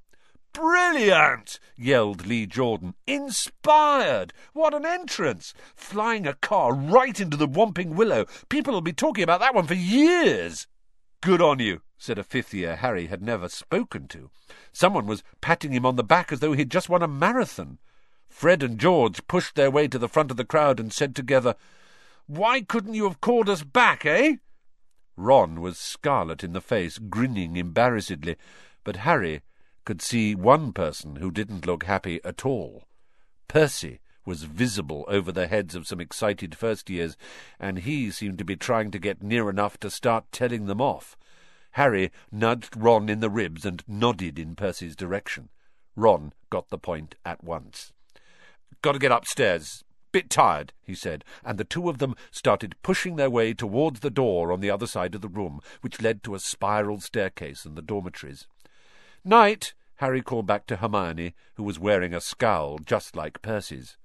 Brilliant! 0.56 1.60
yelled 1.76 2.26
Lee 2.26 2.46
Jordan. 2.46 2.94
Inspired! 3.06 4.32
What 4.54 4.72
an 4.72 4.86
entrance! 4.86 5.52
Flying 5.74 6.26
a 6.26 6.32
car 6.32 6.72
right 6.72 7.20
into 7.20 7.36
the 7.36 7.46
Whomping 7.46 7.90
Willow. 7.90 8.24
People 8.48 8.72
will 8.72 8.80
be 8.80 8.94
talking 8.94 9.22
about 9.22 9.40
that 9.40 9.54
one 9.54 9.66
for 9.66 9.74
years. 9.74 10.66
Good 11.20 11.42
on 11.42 11.58
you, 11.58 11.82
said 11.98 12.16
a 12.16 12.24
fifth 12.24 12.54
year 12.54 12.76
Harry 12.76 13.08
had 13.08 13.20
never 13.20 13.50
spoken 13.50 14.08
to. 14.08 14.30
Someone 14.72 15.06
was 15.06 15.22
patting 15.42 15.72
him 15.72 15.84
on 15.84 15.96
the 15.96 16.02
back 16.02 16.32
as 16.32 16.40
though 16.40 16.54
he'd 16.54 16.70
just 16.70 16.88
won 16.88 17.02
a 17.02 17.08
marathon. 17.08 17.78
Fred 18.26 18.62
and 18.62 18.78
George 18.78 19.26
pushed 19.26 19.56
their 19.56 19.70
way 19.70 19.86
to 19.88 19.98
the 19.98 20.08
front 20.08 20.30
of 20.30 20.38
the 20.38 20.44
crowd 20.46 20.80
and 20.80 20.90
said 20.90 21.14
together, 21.14 21.54
Why 22.26 22.62
couldn't 22.62 22.94
you 22.94 23.04
have 23.04 23.20
called 23.20 23.50
us 23.50 23.62
back, 23.62 24.06
eh? 24.06 24.36
Ron 25.18 25.60
was 25.60 25.76
scarlet 25.76 26.42
in 26.42 26.54
the 26.54 26.62
face, 26.62 26.96
grinning 26.96 27.56
embarrassedly, 27.56 28.36
but 28.84 28.96
Harry 28.96 29.42
could 29.86 30.02
see 30.02 30.34
one 30.34 30.72
person 30.72 31.16
who 31.16 31.30
didn't 31.30 31.64
look 31.64 31.84
happy 31.84 32.20
at 32.24 32.44
all. 32.44 32.84
Percy 33.48 34.00
was 34.26 34.42
visible 34.42 35.04
over 35.06 35.30
the 35.30 35.46
heads 35.46 35.76
of 35.76 35.86
some 35.86 36.00
excited 36.00 36.56
first 36.56 36.90
years, 36.90 37.16
and 37.60 37.78
he 37.78 38.10
seemed 38.10 38.36
to 38.36 38.44
be 38.44 38.56
trying 38.56 38.90
to 38.90 38.98
get 38.98 39.22
near 39.22 39.48
enough 39.48 39.78
to 39.78 39.88
start 39.88 40.24
telling 40.32 40.66
them 40.66 40.80
off. 40.80 41.16
Harry 41.72 42.10
nudged 42.32 42.76
Ron 42.76 43.08
in 43.08 43.20
the 43.20 43.30
ribs 43.30 43.64
and 43.64 43.84
nodded 43.86 44.38
in 44.38 44.56
Percy's 44.56 44.96
direction. 44.96 45.50
Ron 45.94 46.32
got 46.50 46.68
the 46.68 46.78
point 46.78 47.14
at 47.24 47.44
once. 47.44 47.92
Got 48.82 48.92
to 48.92 48.98
get 48.98 49.12
upstairs. 49.12 49.84
Bit 50.10 50.30
tired, 50.30 50.72
he 50.82 50.94
said, 50.94 51.24
and 51.44 51.58
the 51.58 51.64
two 51.64 51.88
of 51.88 51.98
them 51.98 52.16
started 52.30 52.74
pushing 52.82 53.16
their 53.16 53.30
way 53.30 53.54
towards 53.54 54.00
the 54.00 54.10
door 54.10 54.50
on 54.50 54.60
the 54.60 54.70
other 54.70 54.86
side 54.86 55.14
of 55.14 55.20
the 55.20 55.28
room, 55.28 55.60
which 55.82 56.00
led 56.00 56.24
to 56.24 56.34
a 56.34 56.40
spiral 56.40 57.00
staircase 57.00 57.64
and 57.64 57.76
the 57.76 57.82
dormitories. 57.82 58.46
Night, 59.26 59.74
Harry 59.96 60.22
called 60.22 60.46
back 60.46 60.66
to 60.68 60.76
Hermione, 60.76 61.34
who 61.54 61.64
was 61.64 61.80
wearing 61.80 62.14
a 62.14 62.20
scowl 62.20 62.78
just 62.78 63.16
like 63.16 63.42
Percy's. 63.42 63.96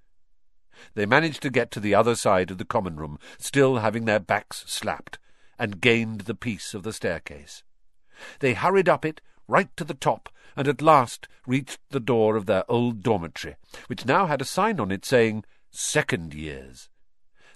They 0.96 1.06
managed 1.06 1.44
to 1.44 1.52
get 1.52 1.70
to 1.72 1.80
the 1.80 1.94
other 1.94 2.16
side 2.16 2.50
of 2.50 2.58
the 2.58 2.66
common 2.66 2.96
room, 2.96 3.20
still 3.38 3.78
having 3.78 4.06
their 4.06 4.20
backs 4.20 4.64
slapped, 4.66 5.20
and 5.60 5.80
gained 5.80 6.22
the 6.22 6.34
peace 6.34 6.74
of 6.74 6.82
the 6.82 6.92
staircase. 6.92 7.62
They 8.40 8.56
hurried 8.56 8.90
up 8.90 9.06
it 9.06 9.22
right 9.48 9.70
to 9.78 9.84
the 9.84 9.94
top, 9.94 10.28
and 10.56 10.68
at 10.68 10.82
last 10.82 11.28
reached 11.46 11.78
the 11.92 12.00
door 12.00 12.36
of 12.36 12.48
their 12.48 12.64
old 12.68 13.04
dormitory, 13.04 13.58
which 13.86 14.08
now 14.08 14.26
had 14.26 14.42
a 14.42 14.46
sign 14.46 14.80
on 14.80 14.92
it 14.92 15.06
saying 15.06 15.46
Second 15.70 16.34
Years. 16.34 16.90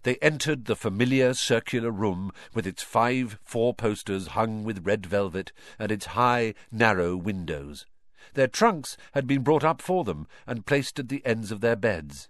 They 0.05 0.17
entered 0.17 0.65
the 0.65 0.75
familiar 0.75 1.33
circular 1.33 1.89
room 1.89 2.31
with 2.53 2.67
its 2.67 2.83
five 2.83 3.39
four-posters 3.43 4.27
hung 4.27 4.63
with 4.63 4.85
red 4.85 5.03
velvet 5.03 5.51
and 5.79 5.91
its 5.91 6.05
high, 6.05 6.53
narrow 6.71 7.17
windows. 7.17 7.87
Their 8.35 8.45
trunks 8.47 8.97
had 9.13 9.25
been 9.25 9.41
brought 9.41 9.63
up 9.63 9.81
for 9.81 10.03
them 10.03 10.27
and 10.45 10.67
placed 10.67 10.99
at 10.99 11.09
the 11.09 11.25
ends 11.25 11.51
of 11.51 11.61
their 11.61 11.75
beds. 11.75 12.29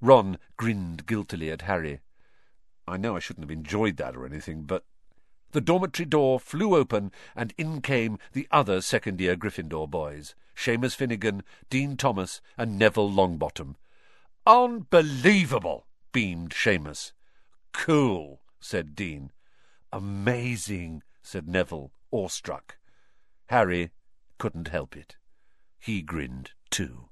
Ron 0.00 0.38
grinned 0.56 1.04
guiltily 1.04 1.50
at 1.50 1.62
Harry. 1.62 1.98
I 2.86 2.96
know 2.96 3.16
I 3.16 3.18
shouldn't 3.18 3.42
have 3.42 3.58
enjoyed 3.58 3.96
that 3.96 4.14
or 4.14 4.24
anything, 4.24 4.62
but 4.62 4.84
the 5.50 5.60
dormitory 5.60 6.06
door 6.06 6.38
flew 6.38 6.76
open, 6.76 7.10
and 7.34 7.52
in 7.58 7.80
came 7.80 8.20
the 8.34 8.46
other 8.52 8.80
second-year 8.80 9.34
Gryffindor 9.34 9.90
boys, 9.90 10.36
Seamus 10.54 10.94
Finnigan, 10.94 11.42
Dean 11.70 11.96
Thomas, 11.96 12.40
and 12.56 12.78
Neville 12.78 13.10
Longbottom. 13.10 13.74
Unbelievable! 14.46 15.86
Beamed 16.14 16.52
Seamus. 16.52 17.10
Cool, 17.72 18.40
said 18.60 18.94
Dean. 18.94 19.32
Amazing, 19.92 21.02
said 21.22 21.48
Neville, 21.48 21.90
awestruck. 22.12 22.78
Harry 23.46 23.90
couldn't 24.38 24.68
help 24.68 24.96
it. 24.96 25.16
He 25.76 26.02
grinned 26.02 26.52
too. 26.70 27.08